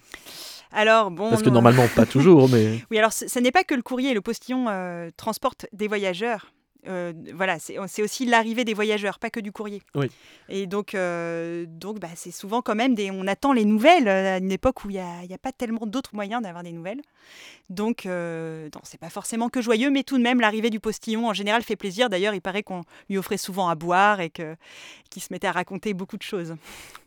[0.72, 1.30] Alors bon.
[1.30, 2.84] Parce que normalement, pas toujours, mais.
[2.90, 6.52] Oui, alors ce n'est pas que le courrier et le postillon euh, transportent des voyageurs.
[6.88, 9.82] Euh, voilà, c'est aussi l'arrivée des voyageurs, pas que du courrier.
[9.94, 10.10] Oui.
[10.48, 13.10] Et donc, euh, donc bah, c'est souvent quand même des.
[13.10, 16.14] On attend les nouvelles à une époque où il n'y a, a, pas tellement d'autres
[16.14, 17.02] moyens d'avoir des nouvelles.
[17.68, 21.28] Donc, euh, non, c'est pas forcément que joyeux, mais tout de même, l'arrivée du postillon
[21.28, 22.08] en général fait plaisir.
[22.08, 25.94] D'ailleurs, il paraît qu'on lui offrait souvent à boire et qu'il se mettait à raconter
[25.94, 26.56] beaucoup de choses.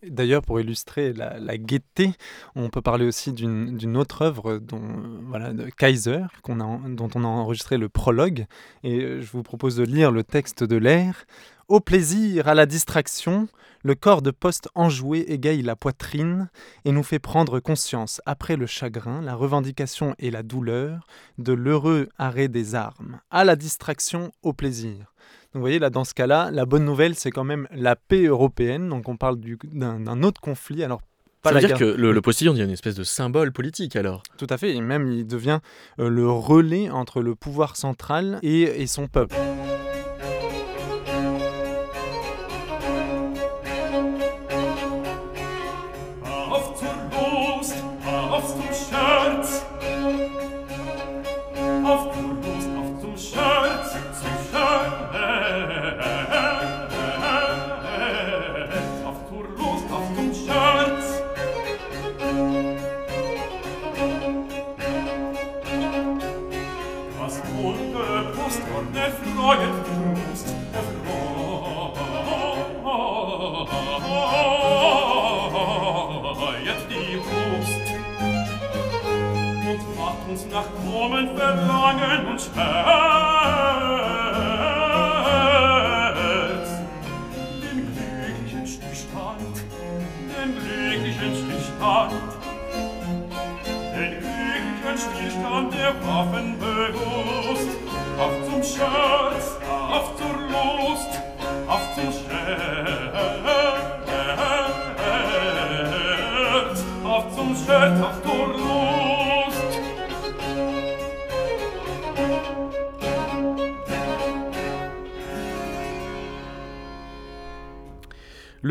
[0.06, 2.12] D'ailleurs, pour illustrer la, gaieté,
[2.56, 4.82] on peut parler aussi d'une autre œuvre dont,
[5.28, 8.46] voilà, de Kaiser, a, dont on a enregistré le prologue.
[8.84, 11.26] Et je vous propose de lire le texte de l'air.
[11.70, 13.48] Au plaisir, à la distraction,
[13.84, 16.50] le corps de poste enjoué égaye la poitrine
[16.84, 22.10] et nous fait prendre conscience, après le chagrin, la revendication et la douleur, de l'heureux
[22.18, 23.20] arrêt des armes.
[23.32, 24.98] À la distraction, au plaisir.
[24.98, 28.26] Donc vous voyez, là, dans ce cas-là, la bonne nouvelle, c'est quand même la paix
[28.26, 28.90] européenne.
[28.90, 30.84] Donc on parle d'un autre conflit.
[30.84, 31.02] Alors
[31.44, 34.58] ça veut dire que le, postillon devient une espèce de symbole politique alors Tout à
[34.58, 35.60] fait, et même il devient
[36.00, 39.36] euh, le relais entre le pouvoir central et son peuple.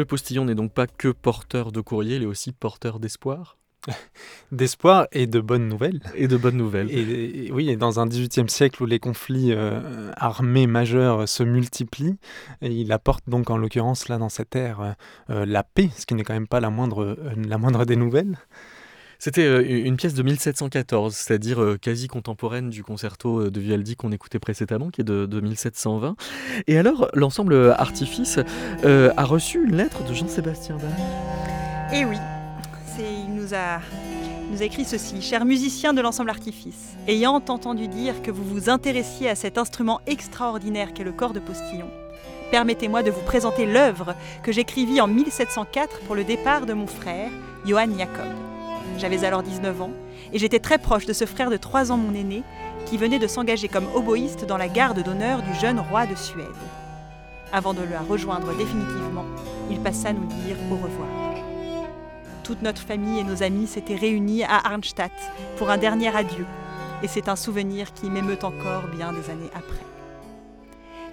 [0.03, 3.57] Le postillon n'est donc pas que porteur de courrier, il est aussi porteur d'espoir
[4.51, 6.01] D'espoir et de bonnes nouvelles.
[6.17, 6.91] Et de bonnes nouvelles.
[6.91, 12.17] Et, oui, et dans un XVIIIe siècle où les conflits euh, armés majeurs se multiplient,
[12.63, 14.93] il apporte donc en l'occurrence là dans cette ère euh,
[15.31, 18.39] euh, la paix, ce qui n'est quand même pas la moindre, la moindre des nouvelles.
[19.25, 23.95] C'était euh, une pièce de 1714, c'est-à-dire euh, quasi contemporaine du concerto euh, de Vivaldi
[23.95, 26.17] qu'on écoutait précédemment, qui est de, 1720.
[26.67, 28.41] Et alors, l'ensemble Artifice
[28.83, 30.91] a reçu une lettre de Jean-Sébastien Bach.
[31.95, 32.17] Eh oui,
[32.99, 33.79] il nous a,
[34.51, 35.23] nous a écrit ceci.
[35.23, 40.01] Cher musicien de l'ensemble Artifice, ayant entendu dire que vous vous intéressiez à cet instrument
[40.09, 41.89] extraordinaire qu'est le corps de postillon,
[42.51, 47.31] permettez-moi de vous présenter l'œuvre que j'écrivis en 1704 pour le départ de mon frère,
[47.65, 48.52] Johann Jacob.
[48.99, 49.91] J'avais alors 19 ans
[50.33, 52.43] et j'étais très proche de ce frère de 3 ans, mon aîné,
[52.87, 56.47] qui venait de s'engager comme oboïste dans la garde d'honneur du jeune roi de Suède.
[57.53, 59.25] Avant de le rejoindre définitivement,
[59.71, 61.09] il passa nous dire au revoir.
[62.43, 65.13] Toute notre famille et nos amis s'étaient réunis à Arnstadt
[65.57, 66.47] pour un dernier adieu,
[67.03, 69.85] et c'est un souvenir qui m'émeut encore bien des années après.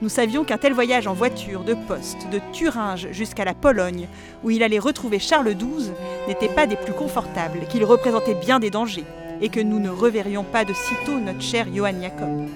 [0.02, 4.08] Nous savions qu'un tel voyage en voiture de poste de Thuringe jusqu'à la Pologne,
[4.46, 5.92] où il allait retrouver Charles XII,
[6.30, 9.04] n'était pas des plus confortables, qu'il représentait bien des dangers,
[9.42, 12.48] et que nous ne reverrions pas de sitôt notre cher Johann Jacob.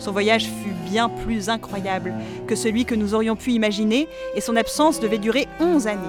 [0.00, 2.12] Son voyage fut bien plus incroyable
[2.48, 6.00] que celui que nous aurions pu imaginer, et son absence devait durer onze années.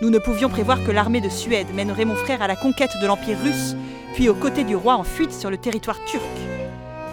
[0.00, 3.06] Nous ne pouvions prévoir que l'armée de Suède mènerait mon frère à la conquête de
[3.06, 3.76] l'Empire russe,
[4.14, 6.51] puis aux côtés du roi en fuite sur le territoire turc.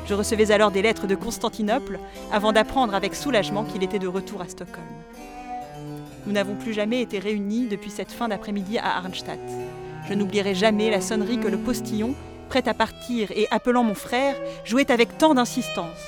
[0.09, 1.99] Je recevais alors des lettres de Constantinople
[2.31, 4.87] avant d'apprendre avec soulagement qu'il était de retour à Stockholm.
[6.25, 9.39] Nous n'avons plus jamais été réunis depuis cette fin d'après-midi à Arnstadt.
[10.07, 12.15] Je n'oublierai jamais la sonnerie que le postillon,
[12.49, 14.35] prêt à partir et appelant mon frère,
[14.65, 15.99] jouait avec tant d'insistance.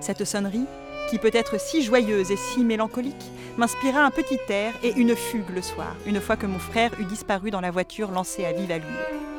[0.00, 0.66] Cette sonnerie,
[1.08, 5.54] qui peut être si joyeuse et si mélancolique, m'inspira un petit air et une fugue
[5.54, 8.72] le soir, une fois que mon frère eut disparu dans la voiture lancée à vive
[8.72, 9.35] allure.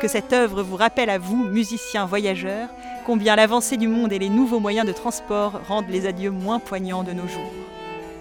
[0.00, 2.68] Que cette œuvre vous rappelle à vous, musiciens voyageurs,
[3.06, 7.02] combien l'avancée du monde et les nouveaux moyens de transport rendent les adieux moins poignants
[7.02, 7.52] de nos jours.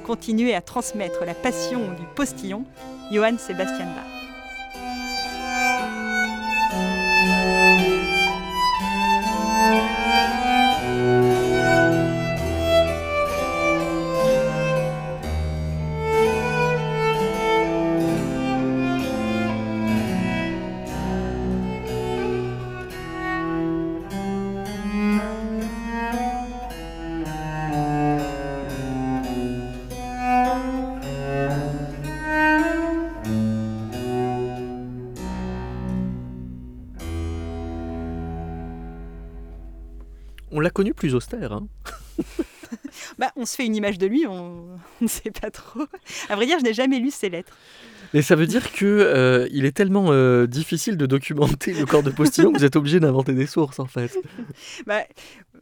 [0.06, 2.64] Continuez à transmettre la passion du postillon,
[3.12, 4.15] Johann Sebastian Bach.
[40.52, 41.52] L'a connu plus austère.
[41.52, 41.68] Hein.
[43.18, 45.86] bah, on se fait une image de lui, on ne sait pas trop.
[46.30, 47.58] À vrai dire, je n'ai jamais lu ses lettres.
[48.16, 52.02] Et ça veut dire que euh, il est tellement euh, difficile de documenter le corps
[52.02, 54.18] de postillon que vous êtes obligé d'inventer des sources en fait.
[54.88, 55.02] Bah,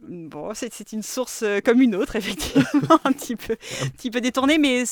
[0.02, 3.56] bon, c'est une source euh, comme une autre, effectivement, un petit peu,
[3.96, 4.84] petit peu détournée, mais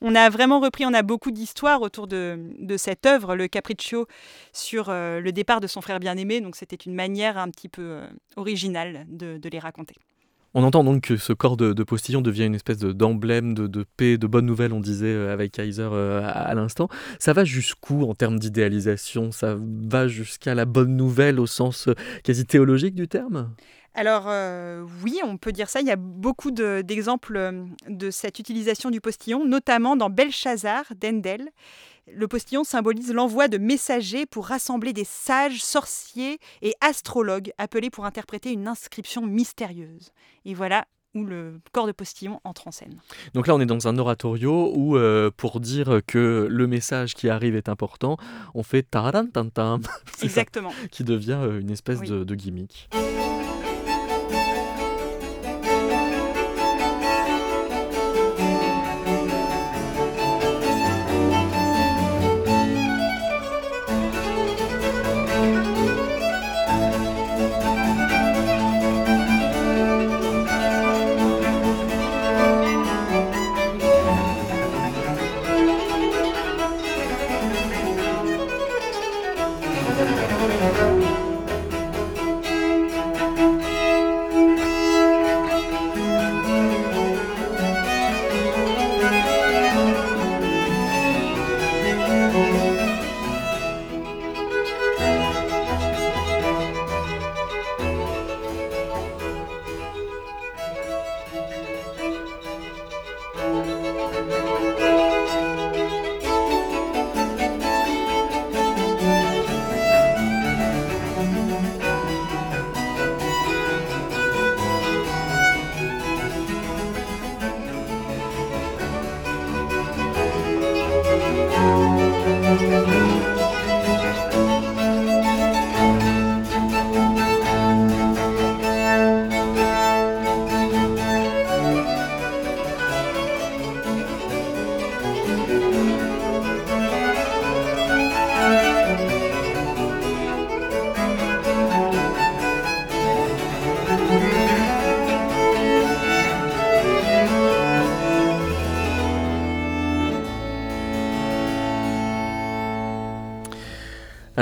[0.00, 4.08] on a vraiment repris, on a beaucoup d'histoires autour de, de, cette œuvre, le Capriccio,
[4.52, 8.00] sur le départ de son frère bien-aimé, donc c'était une manière un petit peu
[8.34, 9.94] originale de les raconter.
[10.58, 14.26] On entend donc que ce corps de, postillon devient une espèce d'emblème de, paix, de
[14.26, 16.88] bonne nouvelle, on disait euh, avec Kaiser euh, à, l'instant.
[17.18, 19.32] Ça va jusqu'où en termes d'idéalisation?
[19.32, 21.94] Ça va jusqu'à la bonne nouvelle au sens euh,
[22.24, 23.50] quasi théologique du terme?
[23.92, 24.30] Alors
[25.04, 25.80] oui, on peut dire ça.
[25.80, 27.52] Il y a beaucoup d'exemples
[27.88, 31.50] de, cette utilisation du postillon, notamment dans Belshazzar d'Endel,
[32.12, 38.04] le postillon symbolise l'envoi de messagers pour rassembler des sages, sorciers et astrologues appelés pour
[38.04, 40.12] interpréter une inscription mystérieuse.
[40.44, 43.00] Et voilà où le corps de postillon entre en scène.
[43.32, 47.28] Donc là, on est dans un oratorio où, euh, pour dire que le message qui
[47.30, 48.18] arrive est important,
[48.54, 49.80] on fait tarantantam.
[50.22, 50.72] Exactement.
[50.90, 52.88] qui devient euh, une espèce de, de gimmick.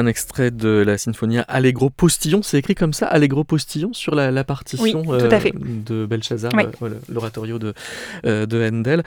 [0.04, 2.42] Un extrait de la sinfonia Allegro Postillon.
[2.42, 5.28] C'est écrit comme ça, Allegro Postillon, sur la, partition euh,
[5.86, 7.72] de Belshazzar, euh, l'oratorio de,
[8.26, 9.02] euh, de Handel.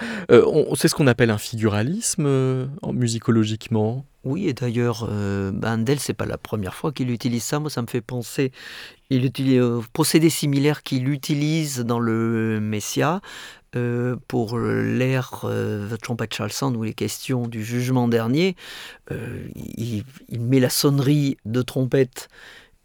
[0.76, 4.06] c'est ce qu'on appelle un figuralisme musicologiquement.
[4.24, 5.08] Oui, et d'ailleurs,
[5.54, 7.60] bah, Handel, c'est pas la première fois qu'il utilise ça.
[7.60, 8.52] Moi, ça me fait penser.
[9.10, 13.22] Il utilise procédé similaire qu'il utilise dans le Messia.
[13.76, 15.90] Euh, pour l'air euh,
[16.32, 18.56] Shall Sound où il est question du jugement dernier,
[19.12, 20.04] euh, il,
[20.40, 22.30] met la sonnerie de trompette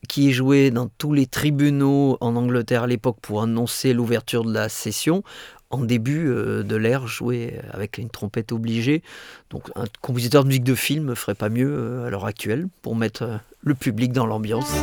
[0.09, 4.53] qui est jouée dans tous les tribunaux en Angleterre à l'époque pour annoncer l'ouverture de
[4.53, 5.23] la session
[5.71, 9.03] en début de l'air joué avec une trompette obligée.
[9.51, 13.41] Donc un compositeur de musique de film ferait pas mieux à l'heure actuelle pour mettre
[13.63, 14.75] le public dans l'ambiance.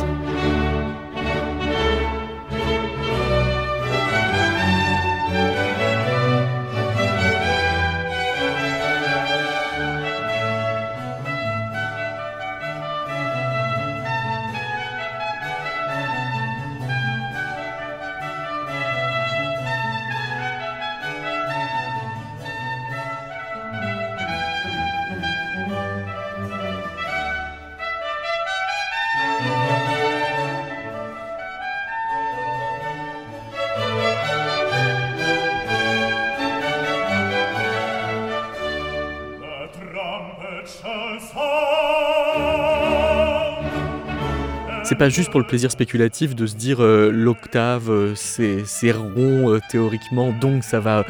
[45.00, 49.58] Pas juste pour le plaisir spéculatif de se dire euh, l'octave euh, c'est rond euh,
[49.70, 51.06] théoriquement donc ça va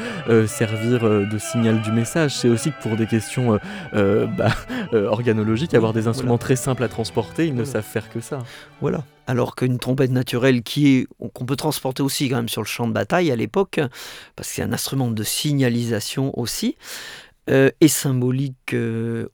[0.47, 2.36] servir de signal du message.
[2.36, 3.59] C'est aussi que pour des questions
[3.93, 4.55] bah,
[4.93, 8.38] organologiques avoir des instruments très simples à transporter ils ne savent faire que ça.
[8.80, 9.03] Voilà.
[9.26, 12.86] Alors qu'une trompette naturelle qui est qu'on peut transporter aussi quand même sur le champ
[12.86, 13.80] de bataille à l'époque
[14.36, 16.76] parce que c'est un instrument de signalisation aussi
[17.49, 18.76] et symbolique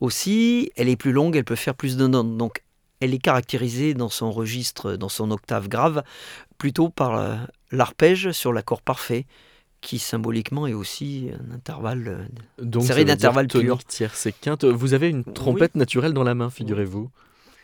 [0.00, 0.70] aussi.
[0.76, 2.38] Elle est plus longue, elle peut faire plus de notes.
[2.38, 2.62] Donc
[3.00, 6.02] elle est caractérisée dans son registre, dans son octave grave,
[6.58, 9.26] plutôt par l'arpège sur l'accord parfait,
[9.82, 12.08] qui symboliquement est aussi un intervalle.
[12.08, 13.84] euh, Donc, Série d'intervalles purs.
[13.84, 14.64] tierce et quinte.
[14.64, 17.10] Vous avez une trompette naturelle dans la main, figurez-vous.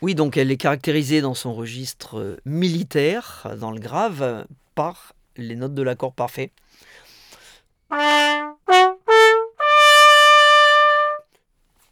[0.01, 4.43] Oui, donc elle est caractérisée dans son registre euh, militaire, dans le grave, euh,
[4.75, 6.51] par les notes de l'accord parfait.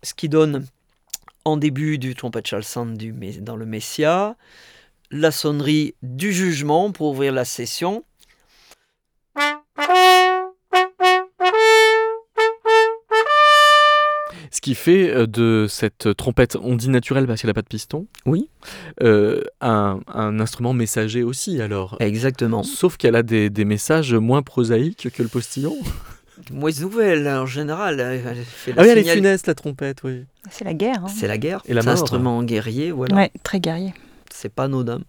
[0.04, 0.66] Ce qui donne,
[1.46, 4.36] en début du trompette chalsant du, dans le Messia,
[5.10, 8.04] la sonnerie du jugement pour ouvrir la session.
[14.54, 17.68] Ce qui fait euh, de cette trompette, on dit naturelle parce qu'elle n'a pas de
[17.68, 18.06] piston.
[18.26, 18.50] Oui.
[19.02, 21.98] Euh, un, un instrument messager aussi, alors.
[22.00, 22.62] Exactement.
[22.62, 25.76] Sauf qu'elle a des, des messages moins prosaïques que le postillon.
[26.52, 28.00] Moins nouvelle en général.
[28.00, 30.26] Elle fait la Ah oui, elle est signal- funeste, la trompette, oui.
[30.50, 31.04] C'est la guerre.
[31.06, 31.08] hein.
[31.08, 31.62] C'est la guerre.
[31.66, 32.02] Et la C'est un mort.
[32.04, 33.16] instrument guerrier, voilà.
[33.16, 33.94] Ouais, très guerrier.
[34.32, 35.02] C'est pas anodin.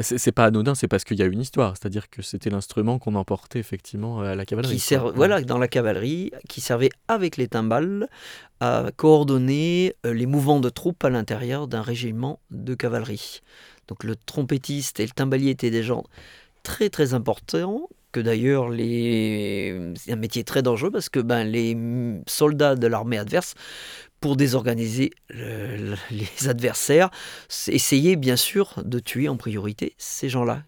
[0.00, 1.74] C'est c'est pas anodin, c'est parce qu'il y a une histoire.
[1.76, 4.74] C'est-à-dire que c'était l'instrument qu'on emportait effectivement à la cavalerie.
[4.76, 4.88] qui quoi.
[4.88, 8.08] sert, voilà, dans la cavalerie, qui servait avec les timbales
[8.60, 13.40] à coordonner euh, les mouvements de troupes à l'intérieur d'un régiment de cavalerie.
[13.86, 16.02] Donc le trompettiste et le timbalier étaient des gens
[16.64, 18.68] très très importants, que d'ailleurs
[19.98, 21.76] c'est un métier très dangereux parce que ben, les
[22.28, 23.54] soldats de l'armée adverse,
[24.20, 27.10] pour désorganiser le- le- les adversaires,
[27.68, 30.62] essayaient bien sûr de tuer en priorité ces gens-là,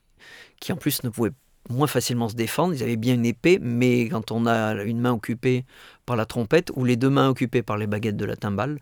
[0.61, 1.31] qui en plus ne pouvaient
[1.71, 2.75] moins facilement se défendre.
[2.75, 5.65] Ils avaient bien une épée, mais quand on a une main occupée
[6.05, 8.79] par la trompette ou les deux mains occupées par les baguettes de la timbale,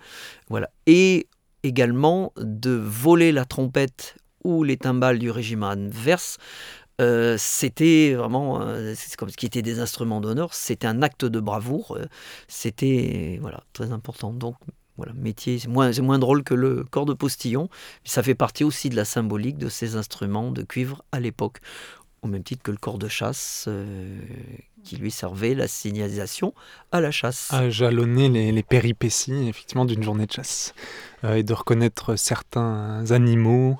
[0.49, 0.71] voilà.
[0.87, 1.27] Et
[1.63, 6.37] également de voler la trompette ou les timbales du régiment adverse.
[7.01, 11.41] Euh, c'était vraiment, euh, comme ce qui était des instruments d'honneur, c'était un acte de
[11.41, 12.07] bravoure, euh,
[12.47, 14.33] c'était voilà très important.
[14.33, 14.57] Donc
[14.97, 17.69] voilà, métier, c'est moins, moins drôle que le corps de postillon,
[18.05, 21.59] ça fait partie aussi de la symbolique de ces instruments de cuivre à l'époque
[22.23, 24.19] au même titre que le corps de chasse euh,
[24.83, 26.55] qui lui servait la signalisation
[26.93, 27.53] à la chasse.
[27.53, 30.75] à jalonner les, les péripéties effectivement d'une journée de chasse
[31.25, 33.79] et de reconnaître certains animaux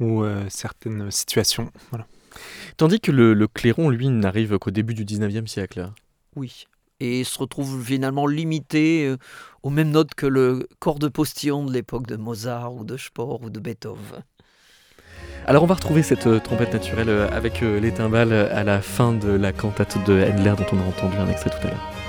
[0.00, 1.70] ou certaines situations.
[1.90, 2.06] Voilà.
[2.76, 5.90] Tandis que le, le clairon, lui, n'arrive qu'au début du 19e siècle.
[6.36, 6.64] Oui.
[7.00, 9.16] Et se retrouve finalement limité euh,
[9.62, 13.42] aux mêmes notes que le corps de postillon de l'époque de Mozart ou de Spohr
[13.42, 14.22] ou de Beethoven.
[15.46, 19.12] Alors on va retrouver cette euh, trompette naturelle euh, avec les timbales à la fin
[19.12, 22.07] de la cantate de Handler dont on a entendu un extrait tout à l'heure.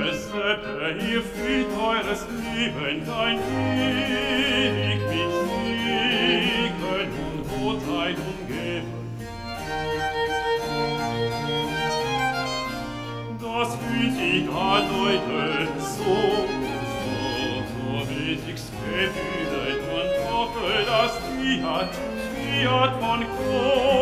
[0.00, 7.10] Giuseppe, ihr Fried eures Lieben, dein ewig mich siegen und
[7.50, 8.92] Wohlteil umgeben.
[13.42, 16.14] Das Hütiger Leute, so,
[16.96, 17.16] so,
[17.68, 21.92] so wichtigst gewütet und hoffe, dass Fiat,
[22.34, 23.99] Fiat von Kohl,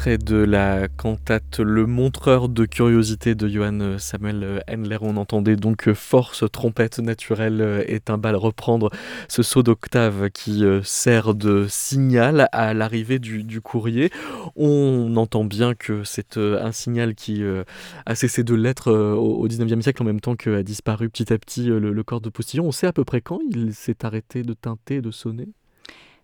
[0.00, 4.96] Extrait de la cantate Le montreur de curiosité de Johann Samuel Endler.
[5.02, 8.88] On entendait donc force, trompette naturelle euh, et timbale reprendre
[9.28, 14.10] ce saut d'octave qui euh, sert de signal à l'arrivée du, du courrier.
[14.56, 17.64] On entend bien que c'est euh, un signal qui euh,
[18.06, 21.30] a cessé de l'être euh, au au 19e siècle en même temps qu'a disparu petit
[21.30, 22.64] à petit euh, le, le corps de postillon.
[22.64, 25.50] On sait à peu près quand il s'est arrêté de teinter de sonner?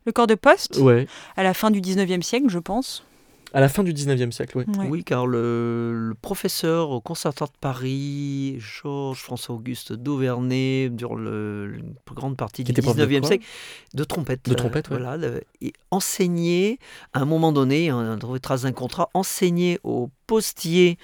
[0.07, 1.07] Le corps de poste, Ouais,
[1.37, 3.05] à la fin du 19e siècle, je pense.
[3.57, 4.59] À la fin du 19e siècle.
[4.59, 4.65] Ouais.
[4.89, 11.95] Oui, car le, le professeur au Conservatoire de Paris, Georges François-Auguste d'Auvernay, durant le, une
[12.15, 13.45] grande partie du était prof de 19e quoi siècle,
[13.95, 14.47] de trompette.
[14.49, 14.99] De trompette, ouais.
[14.99, 16.79] Voilà, le- et enseignait,
[17.15, 20.99] à un moment donné, on a trouvé trace d'un contrat, enseignait aux postiers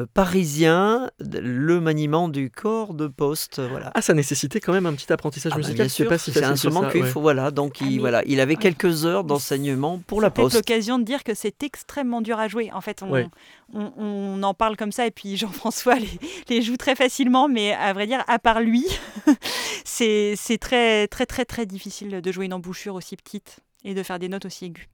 [0.00, 3.60] euh, parisiens le maniement du corps de poste.
[3.60, 3.90] Voilà.
[3.94, 5.76] Ah, ça nécessitait quand même un petit apprentissage Ah bah, musical.
[5.76, 7.08] bien C'est sûr, pas si c'est un instrument qu'il ouais.
[7.08, 10.56] faut, voilà, donc Ah, il, mais- voilà, il avait quelques heures d'enseignement pour la poste.
[10.56, 12.70] l'occasion de dire que c'est extrêmement dur à jouer.
[12.72, 13.26] En fait, on, Ouais.
[13.74, 16.08] on, on en parle comme ça et puis Jean-François les,
[16.48, 18.84] les joue très facilement, mais à vrai dire, à part lui,
[19.84, 24.02] c'est c'est très, très, très, très difficile de jouer une embouchure aussi petite et de
[24.02, 24.86] faire des notes aussi aiguës.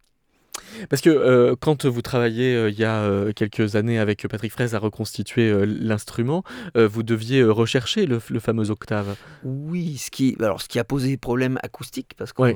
[0.88, 4.52] Parce que euh, quand vous travaillez euh, il y a euh, quelques années avec Patrick
[4.52, 6.42] Fraise à reconstituer l'instrument,
[6.74, 9.16] vous deviez rechercher le, le fameux octave.
[9.44, 12.54] Oui, ce qui, alors, ce qui a posé problème acoustique, parce que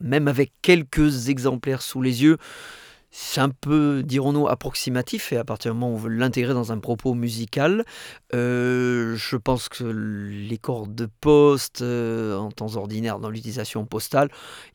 [0.00, 2.38] même avec quelques exemplaires sous les yeux,
[3.20, 6.70] c'est un peu, dirons-nous, approximatif, et à partir du moment où on veut l'intégrer dans
[6.70, 7.84] un propos musical,
[8.34, 14.28] euh, je pense que les cordes de poste, euh, en temps ordinaire, dans l'utilisation postale,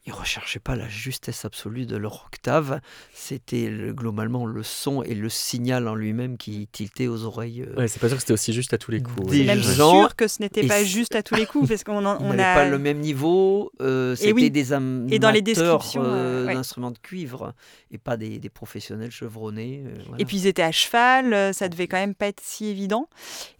[0.05, 2.81] ils ne recherchaient pas la justesse absolue de leur octave,
[3.13, 7.61] c'était le- globalement le son et le signal en lui-même qui tiltait aux oreilles.
[7.61, 9.29] euh, Ouais, c'est pas sûr que c'était aussi juste à tous les coups.
[9.31, 9.45] Des.
[9.45, 12.17] Même gens- sûr que ce n'était pas juste à tous les coups, parce qu'on On
[12.19, 12.55] on n'avait a...
[12.55, 13.71] pas le même niveau.
[13.81, 16.07] euh, C'était oui, des amateurs et dans les descriptions, euh,
[16.43, 16.53] euh, ouais.
[16.55, 17.53] d'instruments de cuivre
[17.91, 19.83] et pas des, des professionnels chevronnés.
[19.85, 20.21] euh, voilà.
[20.21, 23.07] Et puis ils étaient à cheval, euh, ça devait quand même pas être si évident.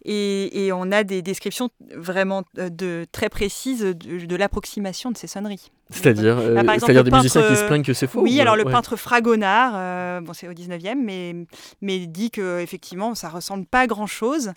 [0.04, 3.92] Et, et on a des descriptions vraiment euh, de, très précises de,
[4.26, 5.70] de l'approximation de ces sonneries.
[5.90, 8.22] C'est-à-dire, euh, Bah, par exemple, c'est-à-dire le des musiciens qui se plaignent que c'est faux
[8.22, 8.72] Oui, ou, alors euh, le ouais.
[8.72, 11.34] peintre Fragonard, euh, bon, c'est au 19e, mais,
[11.82, 14.52] mais dit que effectivement ça ressemble pas à grand-chose.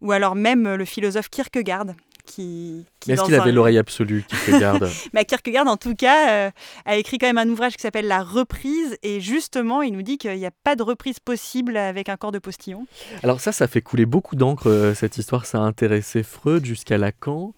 [0.00, 1.86] Ou alors même euh, le philosophe Kierkegaard.
[2.24, 6.46] Qui, qui Mais est-ce qu'il avait un- l'oreille absolue garde Bah, Kierkegaard, en tout cas,
[6.46, 6.50] euh,
[6.84, 8.96] a écrit quand même un ouvrage qui s'appelle La reprise.
[9.02, 12.30] Et justement, il nous dit qu'il n'y a pas de reprise possible avec un corps
[12.32, 12.86] de postillon.
[13.24, 15.46] Alors ça, ça fait couler beaucoup d'encre, euh, cette histoire.
[15.46, 17.54] Ça a intéressé Freud jusqu'à Lacan.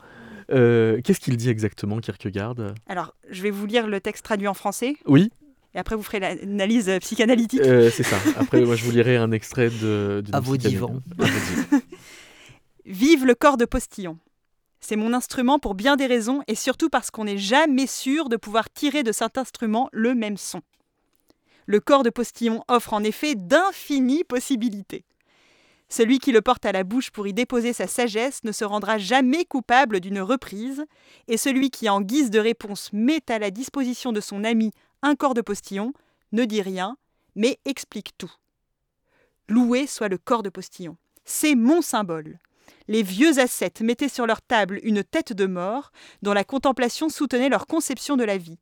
[0.50, 2.54] Euh, Qu'est-ce qu'il dit exactement, Kierkegaard?
[2.88, 4.94] Alors, je vais vous lire le texte traduit en français.
[5.06, 5.30] Oui,
[5.74, 7.60] Et après, vous ferez l'analyse psychanalytique.
[7.62, 8.16] euh, c'est ça.
[8.38, 10.22] Après, moi, je vous lirai un extrait de...
[10.24, 10.36] divans.
[10.38, 11.00] À vos divans.
[12.86, 14.18] Vive le corps de postillon.
[14.86, 18.36] C'est mon instrument pour bien des raisons et surtout parce qu'on n'est jamais sûr de
[18.36, 20.60] pouvoir tirer de cet instrument le même son.
[21.64, 25.06] Le corps de postillon offre en effet d'infinies possibilités.
[25.88, 28.98] Celui qui le porte à la bouche pour y déposer sa sagesse ne se rendra
[28.98, 30.84] jamais coupable d'une reprise,
[31.28, 34.70] et celui qui, en guise de réponse, met à la disposition de son ami
[35.00, 35.94] un corps de postillon
[36.32, 36.98] ne dit rien,
[37.36, 38.32] mais explique tout.
[39.48, 40.98] Loué soit le corps de postillon.
[41.24, 42.38] C'est mon symbole.
[42.88, 45.90] Les vieux ascètes mettaient sur leur table une tête de mort
[46.22, 48.58] dont la contemplation soutenait leur conception de la vie.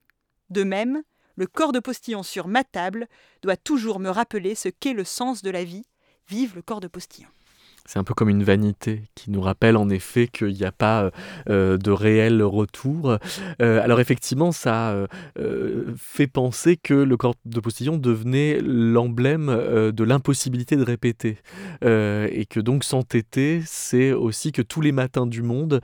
[0.50, 1.03] De même,
[1.36, 3.09] le corps de postillon sur ma table
[3.42, 5.84] doit toujours me rappeler ce qu'est le sens de la vie.
[6.28, 7.28] Vive le corps de postillon.
[7.85, 11.11] C'est un peu comme une vanité qui nous rappelle en effet qu'il n'y a pas
[11.49, 13.18] euh, de réel retour.
[13.61, 14.95] Euh, alors effectivement, ça
[15.39, 21.39] euh, fait penser que le corps de postillon devenait l'emblème de l'impossibilité de répéter.
[21.83, 25.80] et que donc s'entêter, c'est aussi que tous les matins du monde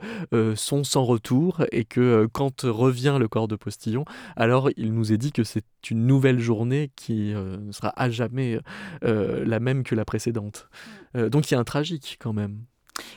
[0.55, 5.17] sont sans retour et que quand revient le corps de postillon, alors il nous est
[5.17, 8.59] dit que c'est une nouvelle journée qui ne sera à jamais
[9.01, 10.69] la même que la précédente.
[11.15, 12.61] donc il y a un tragique quand même.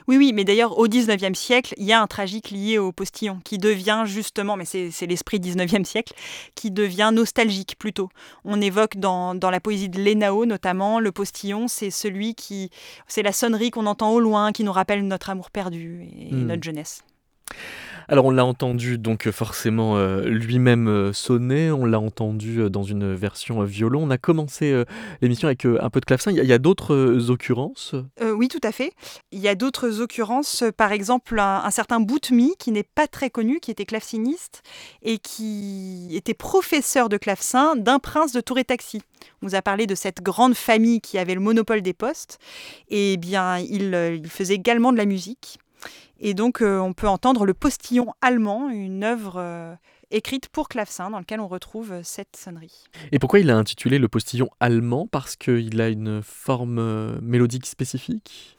[0.06, 3.40] Oui, oui, mais d'ailleurs, au 19e siècle, il y a un tragique lié au postillon
[3.44, 6.14] qui devient justement, mais c'est l'esprit 19e siècle,
[6.54, 8.08] qui devient nostalgique plutôt.
[8.44, 12.70] On évoque dans, dans la poésie de Lénao notamment, le postillon, c'est celui qui.
[13.08, 16.46] C'est la sonnerie qu'on entend au loin, qui nous rappelle notre amour perdu et hmm.
[16.46, 17.02] notre jeunesse.
[18.12, 22.82] Alors on l'a entendu donc forcément euh, lui-même euh, sonner, on l'a entendu euh, dans
[22.82, 24.02] une version violon.
[24.02, 24.84] On a commencé
[25.22, 26.30] l'émission avec un peu de clavecin.
[26.30, 27.94] Il y a, d'autres occurrences?
[28.20, 28.92] Oui, tout à fait.
[29.30, 30.62] Il y a d'autres occurrences.
[30.76, 34.62] Par exemple, un, certain Boutmi qui n'est pas très connu, qui était claveciniste
[35.00, 39.00] et qui était professeur de clavecin d'un prince de Touré-Taxi.
[39.40, 42.38] On vous a parlé de cette grande famille qui avait le monopole des postes.
[42.90, 45.61] Et eh bien, il faisait également de la musique.
[46.24, 49.74] Et donc, euh, on peut entendre Le Postillon allemand, une œuvre euh,
[50.12, 52.84] écrite pour clavecin dans laquelle on retrouve euh, cette sonnerie.
[53.10, 55.08] Et pourquoi il a intitulé Le Postillon allemand?
[55.10, 58.56] Parce qu'il a une forme mélodique spécifique?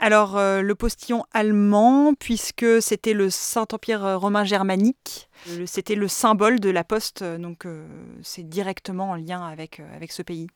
[0.00, 5.30] Alors, le postillon allemand, puisque c'était le Saint-Empire romain germanique,
[5.66, 7.64] c'était le symbole de la poste, donc
[8.22, 10.48] c'est directement en lien avec, avec ce pays.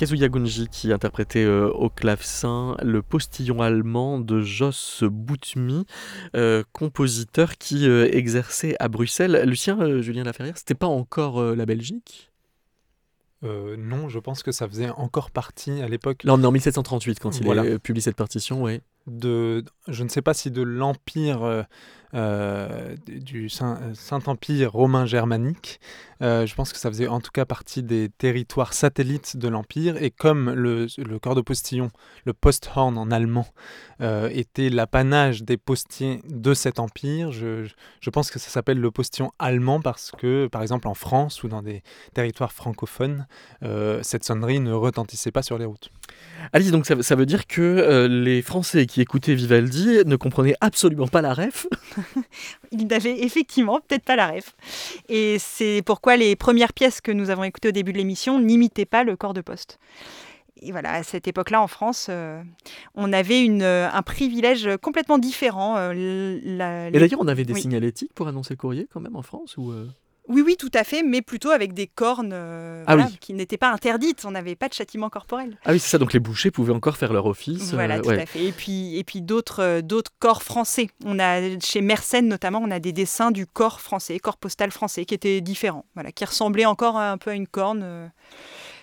[0.00, 5.84] Kazuya Gunji qui interprétait euh, au clavecin le postillon allemand de Jos Boutmi,
[6.34, 9.42] euh, compositeur qui euh, exerçait à Bruxelles.
[9.44, 12.30] Lucien, Julien Laferrière, c'était pas encore la Belgique?
[13.42, 16.24] Non, je pense que ça faisait encore partie à l'époque.
[16.24, 18.80] Là, on est en 1738 quand il a publié cette partition, oui.
[19.06, 21.66] De, je ne sais pas si de l'empire
[22.12, 25.80] euh, du Saint-Empire romain germanique.
[26.22, 29.96] Euh, je pense que ça faisait en tout cas partie des territoires satellites de l'Empire.
[30.02, 30.88] Et comme le,
[31.22, 31.90] corps de postillon,
[32.24, 33.46] le Posthorn en allemand,
[34.00, 37.68] euh, était l'apanage des postiers de cet empire, je,
[38.00, 41.48] je pense que ça s'appelle le postillon allemand parce que, par exemple, en France ou
[41.48, 41.82] dans des
[42.12, 43.26] territoires francophones,
[44.02, 45.90] cette sonnerie ne retentissait pas sur les routes.
[46.52, 51.08] Alice, donc ça, ça veut dire que les Français qui écoutaient Vivaldi ne comprenaient absolument
[51.08, 51.66] pas la ref
[52.72, 54.54] il n'avait effectivement peut-être pas la ref.
[55.08, 58.84] Et c'est pourquoi les premières pièces que nous avons écoutées au début de l'émission n'imitaient
[58.84, 59.78] pas le corps de poste.
[60.62, 62.42] Et voilà, à cette époque-là, en France, euh,
[62.94, 65.76] on avait une, euh, un privilège complètement différent.
[65.78, 69.56] Euh, Et d'ailleurs, on avait des signalétiques pour annoncer le courrier quand même en France
[69.56, 69.72] ou
[70.30, 73.18] Oui, oui, tout à fait, mais plutôt avec des cornes euh, Ah voilà, oui.
[73.20, 74.24] qui n'étaient pas interdites.
[74.24, 75.58] On n'avait pas de châtiment corporel.
[75.64, 77.72] Ah oui, c'est ça, donc les bouchers pouvaient encore faire leur office.
[77.74, 78.22] Voilà, euh, tout ouais.
[78.22, 78.44] à fait.
[78.44, 80.88] Et puis, et puis d'autres, euh, d'autres corps français.
[81.04, 85.04] On a chez Mersenne notamment, on a des dessins du corps français, corps postal français,
[85.04, 88.06] qui étaient différents, voilà, qui ressemblaient encore un peu à une corne, euh,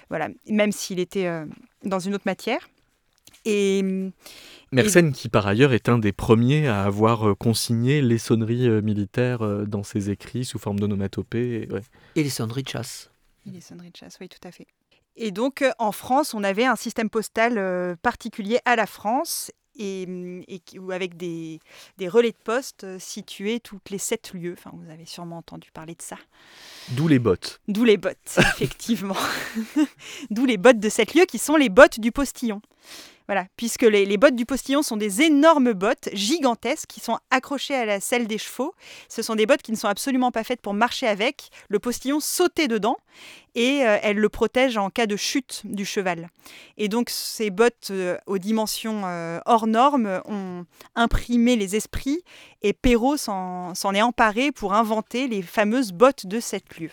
[0.10, 1.32] voilà, même s'il était
[1.86, 2.60] dans une autre matière.
[3.50, 3.82] Et
[4.72, 8.82] Mersenne, qui par ailleurs est un des premiers à avoir euh, consigné les sonneries euh,
[8.82, 11.64] militaires euh, dans ses écrits sous forme d'onomatopée.
[11.64, 11.82] et- ouais.
[12.16, 13.10] Et les sonneries de chasse.
[13.46, 14.68] Il est sonnerie de chasse, oui, tout à fait.
[15.16, 20.02] Et donc, en France, on avait un système postal particulier à la France, et,
[20.48, 21.60] et qui- où avec des,
[21.98, 24.56] des relais de poste situés toutes les sept lieux.
[24.58, 26.18] Enfin, vous avez sûrement entendu parler de ça.
[26.90, 27.62] D'où les bottes.
[27.68, 29.16] D'où les bottes, effectivement.
[30.30, 32.62] D'où les bottes de sept lieux qui sont les bottes du postillon.
[33.28, 37.86] Voilà, puisque les, bottes du postillon sont des énormes bottes gigantesques qui sont accrochées à
[37.86, 38.74] la selle des chevaux.
[39.10, 41.50] Ce sont des bottes qui ne sont absolument pas faites pour marcher avec.
[41.68, 42.96] Le postillon sautait dedans
[43.54, 46.30] et euh, elles le protègent en cas de chute du cheval.
[46.78, 50.66] Et donc ces bottes euh, aux dimensions euh, hors normes ont
[50.96, 52.22] imprimé les esprits
[52.62, 56.92] et Perrault s'en est emparé pour inventer les fameuses bottes de sept lieux.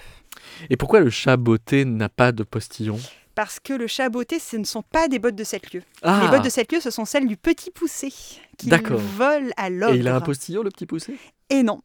[0.69, 2.99] Et pourquoi le chat botté n'a pas de postillon?
[3.35, 5.83] Parce que le chat botté, ce ne sont pas des bottes de sept lieux.
[6.03, 8.13] Ah Les bottes de sept lieux, ce sont celles du petit poussé
[8.59, 8.99] qui D'accord.
[9.01, 9.95] vole à l'ogre.
[9.95, 11.17] Et il a un postillon, le petit poussé?
[11.51, 11.81] Et non,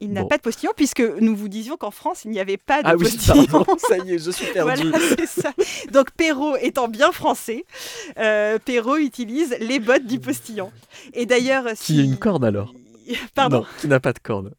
[0.00, 0.28] il n'a Bon.
[0.28, 2.96] pas de postillon puisque nous vous disions qu'en France, il n'y avait pas de Ah
[2.96, 3.46] oui, postillon.
[3.46, 4.90] pardon, ça y est, je suis perdu.
[4.90, 5.52] Voilà, c'est ça.
[5.92, 7.64] Donc Perrault étant bien français,
[8.18, 10.72] euh, Perrault utilise les bottes du postillon.
[11.14, 12.74] Et d'ailleurs, Qui a une corne alors?
[13.34, 14.50] Pardon, Non, qui n'a pas de corne.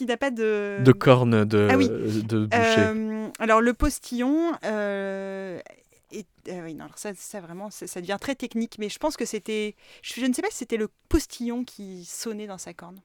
[0.00, 1.86] Qui n'a pas de De corne de, Ah oui.
[1.90, 2.80] de boucher.
[2.80, 4.52] Euh, alors le postillon.
[4.64, 5.60] euh,
[6.10, 8.98] est- euh, oui, non, alors ça, ça vraiment, ça, ça devient très technique, mais je
[8.98, 12.56] pense que c'était, je, je ne sais pas si c'était le postillon qui sonnait dans
[12.56, 12.98] sa corne.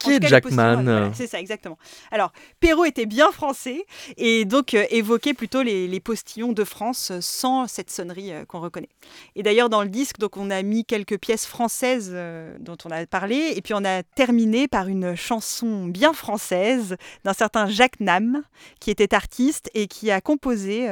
[0.00, 1.78] Qui est Jackman voilà, C'est ça, exactement.
[2.10, 3.84] Alors, Perrault était bien français
[4.16, 8.46] et donc euh, évoquait plutôt les, les postillons de France euh, sans cette sonnerie euh,
[8.46, 8.88] qu'on reconnaît.
[9.36, 12.90] Et d'ailleurs, dans le disque, donc, on a mis quelques pièces françaises euh, dont on
[12.90, 18.00] a parlé et puis on a terminé par une chanson bien française d'un certain Jacques
[18.00, 18.42] Nam,
[18.80, 20.88] qui était artiste et qui a composé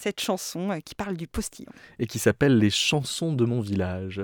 [0.00, 1.70] cette chanson euh, qui parle du postillon.
[1.98, 4.22] et qui s'appelle Les chansons de mon village.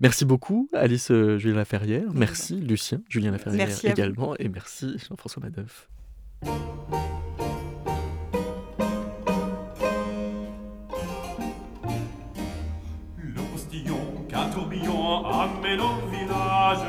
[0.00, 2.08] Merci beaucoup, Alice euh, Julien Laferrière.
[2.14, 4.36] Merci, Lucien Julien Laferrière Merci également.
[4.38, 5.88] Et merci, Jean-François Madoff.
[13.18, 16.86] Le postillon qu'un tourbillon amène au village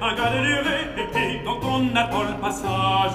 [0.00, 0.30] un gars
[1.80, 3.12] dont on attend le passage.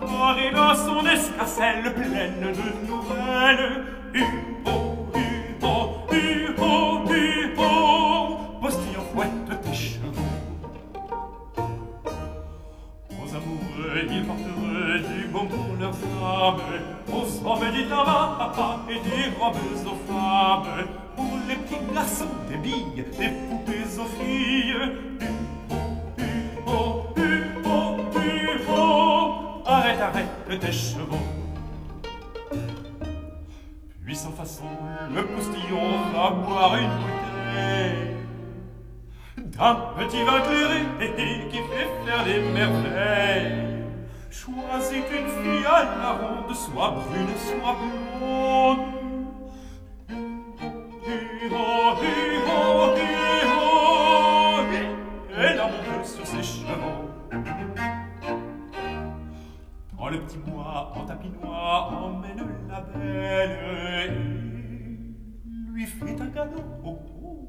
[0.00, 3.84] Car il a son escarcelle pleine de nouvelles.
[4.14, 5.74] Hu-ho, hu-ho,
[6.10, 8.38] hu-ho, hu-ho.
[8.60, 10.28] Postillon fouette tes chevaux.
[13.10, 16.60] Aux amoureux, ils porteraient du bon pour leurs âmes.
[17.12, 18.52] Aux hommes, dit là-bas,
[18.88, 19.54] et des robes
[19.84, 20.86] aux femmes.
[21.16, 24.76] Pour les petits garçons, des billes, des poupées aux filles.
[30.00, 31.26] Arrête, tes chevaux.
[34.02, 34.64] Puis sans façon,
[35.14, 38.16] le postillon va boire une bouteille
[39.36, 43.84] d'un petit vin clairé qui fait faire des merveilles.
[44.30, 47.76] Choisis une fille à la ronde, soit brune, soit
[48.20, 48.78] blonde.
[51.06, 51.66] Hi-ho,
[52.00, 53.19] hi-ho,
[60.10, 63.58] le petit bois, en tapinois, emmène la belle
[64.04, 64.10] et
[65.70, 66.62] lui fait un cadeau.
[66.84, 67.48] Oh, oh,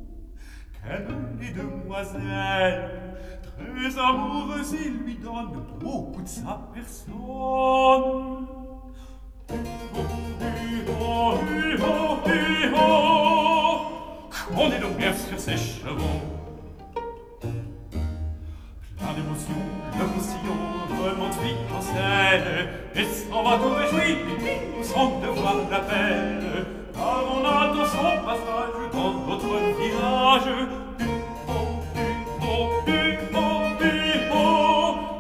[0.74, 3.18] qu'aiment les demoiselles.
[3.42, 8.48] Très amoureuse, il lui donne beaucoup de sa personne.
[14.54, 16.41] On est donc bien sur ses chevaux.
[19.02, 19.56] Plein d'émotion,
[19.98, 20.58] le postillon
[21.02, 21.34] remonte
[21.76, 22.68] en scène.
[22.96, 24.18] Et s'en va tout réjoui,
[24.78, 26.66] nous devoir la peine.
[26.94, 30.50] Car on attend son passage dans notre village
[31.00, 31.60] Humo,
[31.96, 32.54] Humo,
[32.86, 33.48] Humo,
[33.82, 34.46] Humo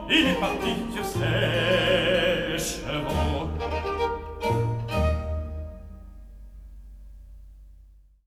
[0.10, 1.91] Il est parti sur scène.